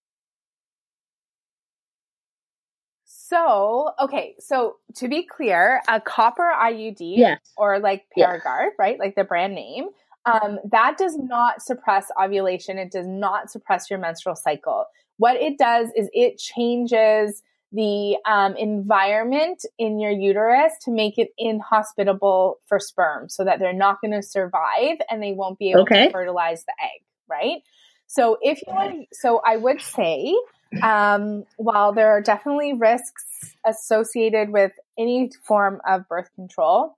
[3.05, 7.39] So, okay, so to be clear, a copper IUD yes.
[7.59, 8.73] or like Paragard, yes.
[8.79, 8.99] right?
[8.99, 9.89] Like the brand name,
[10.25, 12.79] um, that does not suppress ovulation.
[12.79, 14.87] It does not suppress your menstrual cycle.
[15.19, 17.43] What it does is it changes
[17.73, 23.75] the um, environment in your uterus to make it inhospitable for sperm so that they're
[23.75, 26.07] not going to survive and they won't be able okay.
[26.07, 27.63] to fertilize the egg, right?
[28.07, 30.35] So if you want, so I would say,
[30.83, 36.97] um, while there are definitely risks associated with any form of birth control,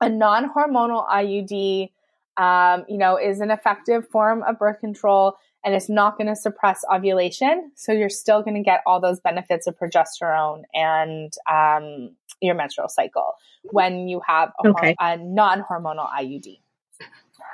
[0.00, 1.90] a non-hormonal IUD,
[2.38, 6.36] um, you know, is an effective form of birth control and it's not going to
[6.36, 7.72] suppress ovulation.
[7.74, 12.88] So you're still going to get all those benefits of progesterone and um, your menstrual
[12.88, 13.34] cycle
[13.64, 14.94] when you have a, okay.
[15.00, 16.60] a non hormonal IUD.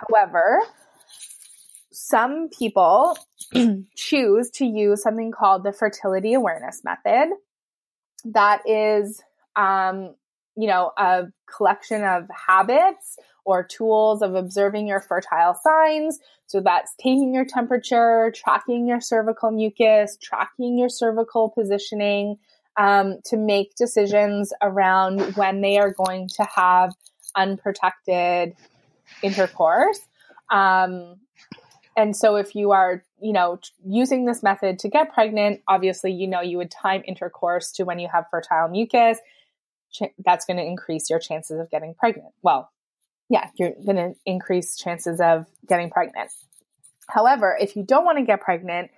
[0.09, 0.61] However,
[1.91, 3.17] some people
[3.97, 7.31] choose to use something called the fertility awareness method.
[8.25, 9.23] That is,
[9.57, 10.15] um,
[10.57, 16.18] you know, a collection of habits or tools of observing your fertile signs.
[16.47, 22.36] So that's taking your temperature, tracking your cervical mucus, tracking your cervical positioning
[22.76, 26.93] um, to make decisions around when they are going to have
[27.34, 28.55] unprotected
[29.22, 30.01] intercourse.
[30.51, 31.16] Um,
[31.97, 36.26] and so if you are, you know, using this method to get pregnant, obviously, you
[36.26, 39.18] know, you would time intercourse to when you have fertile mucus.
[40.24, 42.32] That's going to increase your chances of getting pregnant.
[42.43, 42.70] Well,
[43.33, 46.30] yeah, you're going to increase chances of getting pregnant.
[47.09, 48.91] However, if you don't want to get pregnant,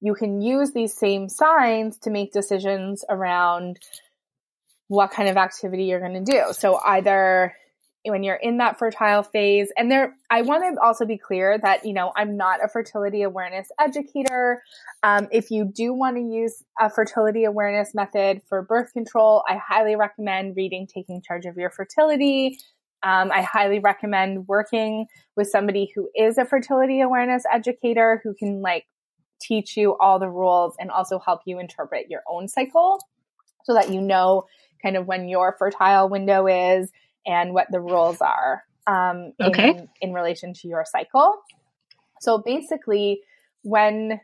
[0.00, 3.80] you can use these same signs to make decisions around
[4.86, 6.52] what kind of activity you're going to do.
[6.52, 7.56] So either
[8.04, 11.86] when you're in that fertile phase and there i want to also be clear that
[11.86, 14.60] you know i'm not a fertility awareness educator
[15.04, 19.56] um, if you do want to use a fertility awareness method for birth control i
[19.56, 22.58] highly recommend reading taking charge of your fertility
[23.02, 28.62] um, I highly recommend working with somebody who is a fertility awareness educator who can
[28.62, 28.86] like
[29.40, 32.98] teach you all the rules and also help you interpret your own cycle
[33.64, 34.46] so that you know
[34.82, 36.90] kind of when your fertile window is
[37.26, 39.70] and what the rules are um, okay.
[39.70, 41.34] in, in relation to your cycle.
[42.20, 43.22] So basically,
[43.62, 44.20] when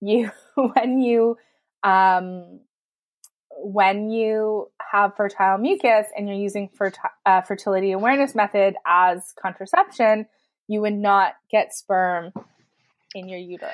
[0.00, 1.36] you when you
[1.82, 2.60] um,
[3.60, 6.70] when you have fertile mucus and you're using
[7.26, 10.26] uh, fertility awareness method as contraception,
[10.68, 12.32] you would not get sperm
[13.14, 13.72] in your uterus.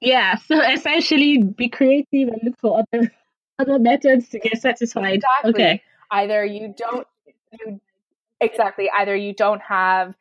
[0.00, 3.12] Yeah, so essentially be creative and look for other
[3.58, 5.14] other methods to get satisfied.
[5.14, 5.50] Exactly.
[5.50, 5.82] Okay.
[6.10, 7.06] Either you don't
[7.52, 7.80] you
[8.40, 10.14] exactly either you don't have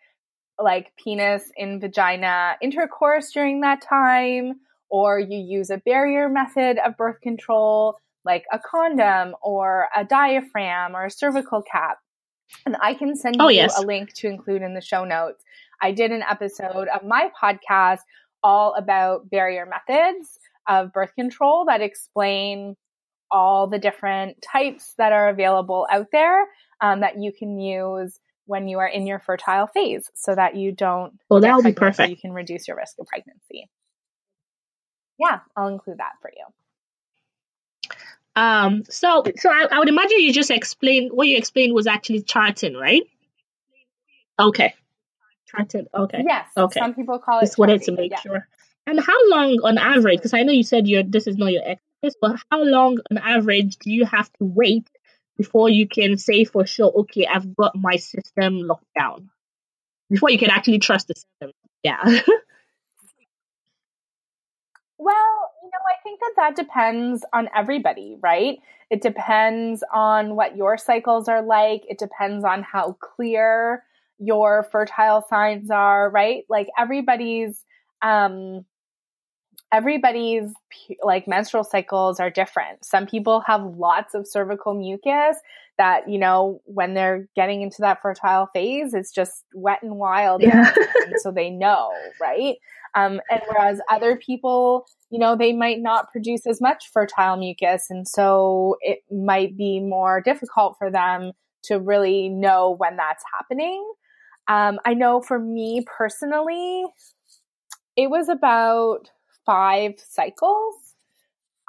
[0.58, 4.54] like penis in vagina intercourse during that time
[4.90, 10.95] or you use a barrier method of birth control like a condom or a diaphragm
[10.95, 11.97] or a cervical cap.
[12.65, 13.81] And I can send oh, you yes.
[13.81, 15.43] a link to include in the show notes.
[15.81, 17.99] I did an episode of my podcast
[18.43, 20.38] all about barrier methods
[20.68, 22.76] of birth control that explain
[23.31, 26.45] all the different types that are available out there
[26.81, 30.72] um, that you can use when you are in your fertile phase so that you
[30.72, 33.68] don't well that will be perfect so you can reduce your risk of pregnancy
[35.18, 36.45] yeah i'll include that for you
[38.36, 42.22] um, so so I, I would imagine you just explained what you explained was actually
[42.22, 43.03] charting, right?
[44.38, 44.74] Okay.
[45.48, 45.88] Tracted.
[45.94, 46.24] Okay.
[46.28, 46.48] Yes.
[46.57, 46.80] Okay.
[46.80, 47.44] Some people call it.
[47.44, 48.20] Just wanted to make yeah.
[48.20, 48.48] sure.
[48.88, 50.18] And how long on average?
[50.18, 53.18] Because I know you said you're this is not your expertise, but how long on
[53.18, 54.88] average do you have to wait
[55.38, 59.30] before you can say for sure, okay, I've got my system locked down?
[60.10, 61.52] Before you can actually trust the system.
[61.84, 62.03] Yeah.
[64.97, 68.59] Well, you know, I think that that depends on everybody, right?
[68.89, 71.84] It depends on what your cycles are like.
[71.89, 73.84] It depends on how clear
[74.19, 76.43] your fertile signs are, right?
[76.49, 77.63] Like everybody's
[78.01, 78.65] um
[79.76, 80.53] everybody's
[81.03, 82.85] like menstrual cycles are different.
[82.85, 85.38] Some people have lots of cervical mucus
[85.77, 90.41] that, you know, when they're getting into that fertile phase, it's just wet and wild.
[90.41, 90.73] Yeah.
[91.06, 91.91] and so they know,
[92.22, 92.56] right?
[92.95, 97.88] Um, and whereas other people, you know, they might not produce as much fertile mucus.
[97.89, 101.34] And so it might be more difficult for them
[101.64, 103.85] to really know when that's happening.
[104.47, 106.85] Um, I know for me personally,
[107.97, 109.10] it was about
[109.45, 110.76] five cycles.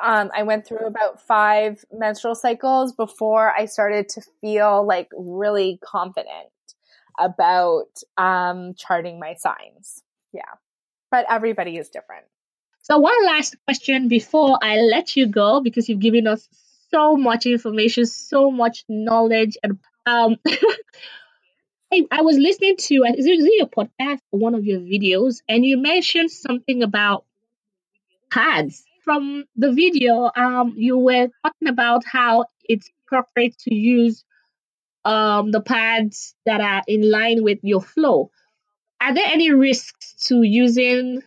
[0.02, 5.78] Um, I went through about five menstrual cycles before I started to feel like really
[5.82, 6.50] confident
[7.18, 10.02] about um, charting my signs.
[10.32, 10.42] Yeah.
[11.10, 12.26] But everybody is different.
[12.82, 16.48] So one last question before I let you go, because you've given us
[16.90, 20.36] so much information, so much knowledge, and um,
[21.92, 24.80] I, I was listening to is it, is it your podcast or one of your
[24.80, 27.24] videos, and you mentioned something about
[28.30, 28.84] pads.
[29.04, 34.24] From the video, um, you were talking about how it's appropriate to use
[35.04, 38.30] um the pads that are in line with your flow.
[39.00, 41.22] Are there any risks to using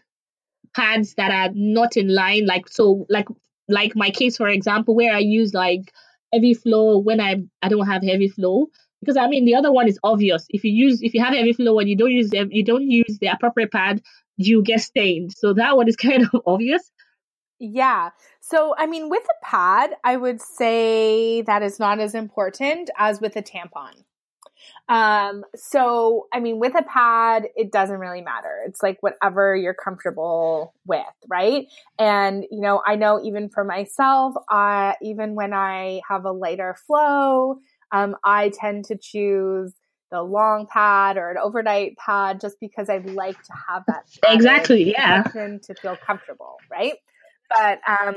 [0.76, 2.46] pads that are not in line?
[2.46, 3.28] Like so, like
[3.70, 5.94] like my case, for example, where I use like
[6.34, 8.68] heavy flow when I I don't have heavy flow
[9.00, 10.46] because I mean the other one is obvious.
[10.50, 12.90] If you use if you have heavy flow and you don't use them, you don't
[12.90, 14.02] use the appropriate pad,
[14.40, 15.34] you get stained.
[15.38, 16.90] So that one is kind of obvious.
[17.60, 18.12] Yeah.
[18.40, 23.20] So, I mean, with a pad, I would say that is not as important as
[23.20, 24.06] with a tampon.
[24.88, 28.64] Um, so, I mean, with a pad, it doesn't really matter.
[28.66, 31.68] It's like whatever you're comfortable with, right?
[31.98, 36.78] And, you know, I know even for myself, uh, even when I have a lighter
[36.88, 37.58] flow,
[37.92, 39.74] um, I tend to choose
[40.12, 44.92] the long pad or an overnight pad just because I'd like to have that exactly,
[44.92, 46.96] yeah, to feel comfortable, right?
[47.50, 48.16] But um,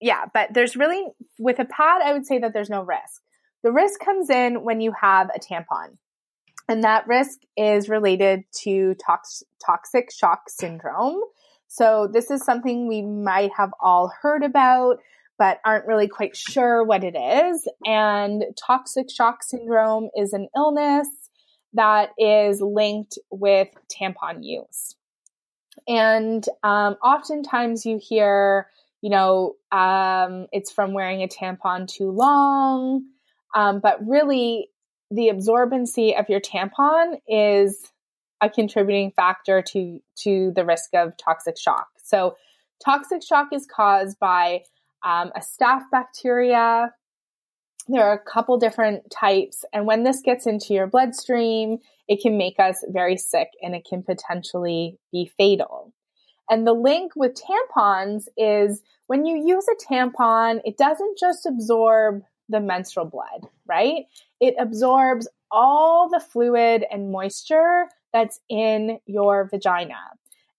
[0.00, 1.04] yeah, but there's really
[1.38, 3.22] with a pad, I would say that there's no risk.
[3.62, 5.96] The risk comes in when you have a tampon.
[6.68, 11.20] And that risk is related to tox- toxic shock syndrome.
[11.66, 14.98] So, this is something we might have all heard about,
[15.36, 17.68] but aren't really quite sure what it is.
[17.84, 21.08] And toxic shock syndrome is an illness
[21.74, 24.96] that is linked with tampon use.
[25.88, 28.68] And um, oftentimes you hear,
[29.00, 33.04] you know, um, it's from wearing a tampon too long.
[33.54, 34.70] Um, but really,
[35.10, 37.90] the absorbency of your tampon is
[38.40, 41.88] a contributing factor to to the risk of toxic shock.
[42.02, 42.36] So,
[42.84, 44.62] toxic shock is caused by
[45.04, 46.92] um, a staph bacteria.
[47.88, 51.78] There are a couple different types, and when this gets into your bloodstream,
[52.08, 55.92] it can make us very sick and it can potentially be fatal.
[56.50, 62.22] And the link with tampons is when you use a tampon, it doesn't just absorb
[62.48, 64.06] the menstrual blood, right?
[64.40, 70.00] It absorbs all the fluid and moisture that's in your vagina.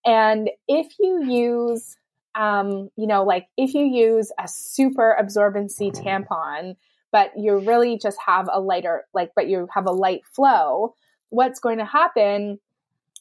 [0.04, 1.96] And if you use,
[2.34, 6.76] um, you know, like if you use a super absorbency tampon,
[7.12, 10.94] but you really just have a lighter, like, but you have a light flow,
[11.28, 12.58] what's going to happen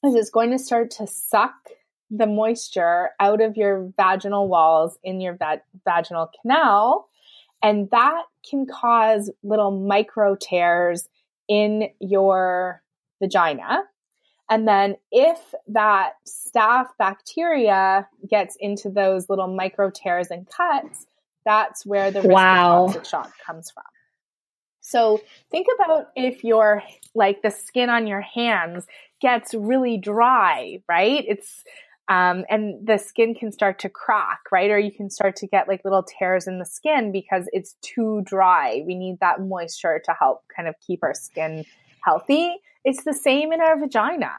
[0.04, 1.54] is it's going to start to suck
[2.10, 7.08] the moisture out of your vaginal walls in your va- vaginal canal.
[7.62, 11.08] And that can cause little micro tears
[11.48, 12.82] in your
[13.22, 13.84] vagina.
[14.50, 21.08] And then if that staph bacteria gets into those little micro tears and cuts,
[21.46, 22.86] that's where the risk wow.
[22.86, 23.84] of toxic shock comes from.
[24.82, 26.84] So think about if your
[27.16, 28.88] like the skin on your hands
[29.22, 31.24] gets really dry, right?
[31.28, 31.64] It's
[32.08, 34.70] um, and the skin can start to crack, right?
[34.70, 38.22] Or you can start to get like little tears in the skin because it's too
[38.26, 38.84] dry.
[38.86, 41.64] We need that moisture to help kind of keep our skin
[42.04, 42.58] healthy.
[42.84, 44.32] It's the same in our vagina,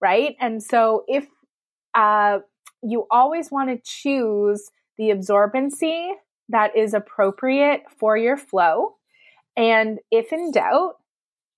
[0.00, 0.36] right?
[0.40, 1.26] And so if
[1.94, 2.38] uh,
[2.82, 6.12] you always want to choose the absorbency
[6.48, 8.96] that is appropriate for your flow.
[9.56, 10.94] And if in doubt,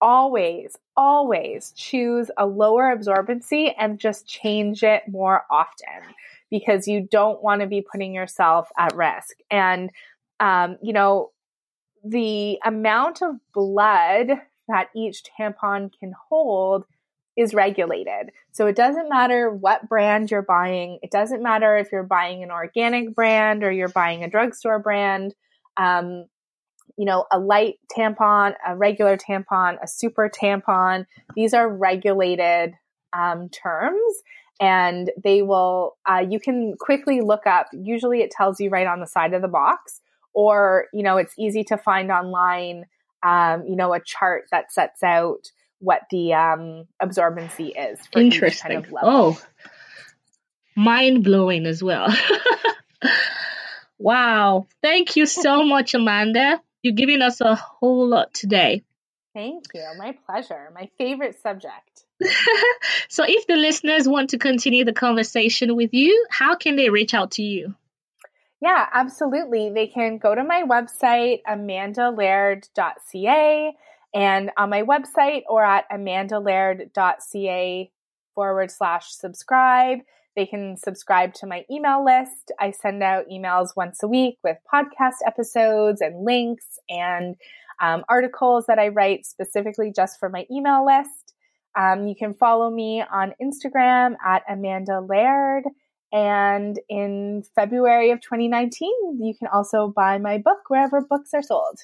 [0.00, 6.14] always, always choose a lower absorbency and just change it more often
[6.50, 9.36] because you don't want to be putting yourself at risk.
[9.50, 9.90] And,
[10.40, 11.30] um, you know,
[12.02, 14.30] the amount of blood
[14.68, 16.84] that each tampon can hold
[17.36, 18.30] is regulated.
[18.52, 20.98] So it doesn't matter what brand you're buying.
[21.02, 25.34] It doesn't matter if you're buying an organic brand or you're buying a drugstore brand.
[25.76, 26.26] Um,
[26.96, 31.06] you know, a light tampon, a regular tampon, a super tampon.
[31.34, 32.74] These are regulated
[33.12, 34.22] um, terms
[34.60, 37.68] and they will, uh, you can quickly look up.
[37.72, 40.02] Usually it tells you right on the side of the box
[40.34, 42.84] or, you know, it's easy to find online,
[43.22, 45.50] um, you know, a chart that sets out
[45.80, 48.82] what the um, absorbency is for Interesting.
[48.82, 49.40] Kind of oh,
[50.76, 52.14] mind blowing as well.
[53.98, 54.66] wow.
[54.82, 56.60] Thank you so much, Amanda.
[56.82, 58.84] You're giving us a whole lot today.
[59.34, 59.84] Thank you.
[59.98, 60.70] My pleasure.
[60.74, 62.04] My favorite subject.
[63.08, 67.14] so, if the listeners want to continue the conversation with you, how can they reach
[67.14, 67.74] out to you?
[68.60, 69.70] Yeah, absolutely.
[69.70, 73.72] They can go to my website, amandalaird.ca,
[74.14, 77.90] and on my website or at amandalaird.ca
[78.34, 79.98] forward slash subscribe.
[80.36, 82.52] They can subscribe to my email list.
[82.58, 87.36] I send out emails once a week with podcast episodes and links and
[87.82, 91.34] um, articles that I write specifically just for my email list.
[91.78, 95.64] Um, you can follow me on Instagram at Amanda Laird.
[96.12, 101.78] And in February of 2019, you can also buy my book wherever books are sold.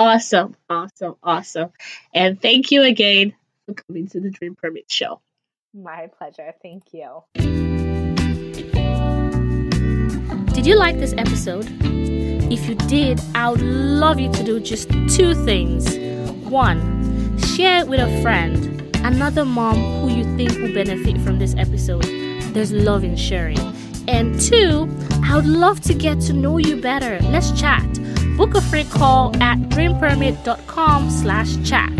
[0.00, 1.72] Awesome, awesome, awesome.
[2.14, 3.34] And thank you again
[3.66, 5.20] for coming to the Dream Permit Show.
[5.74, 6.54] My pleasure.
[6.62, 7.24] Thank you.
[10.54, 11.66] Did you like this episode?
[11.82, 15.98] If you did, I would love you to do just two things.
[16.48, 21.56] One, share it with a friend, another mom who you think will benefit from this
[21.56, 22.04] episode.
[22.54, 23.58] There's love in sharing.
[24.06, 24.88] And two,
[25.24, 27.18] I would love to get to know you better.
[27.24, 27.97] Let's chat
[28.38, 31.90] book a free call at dreampermit.com slash chat.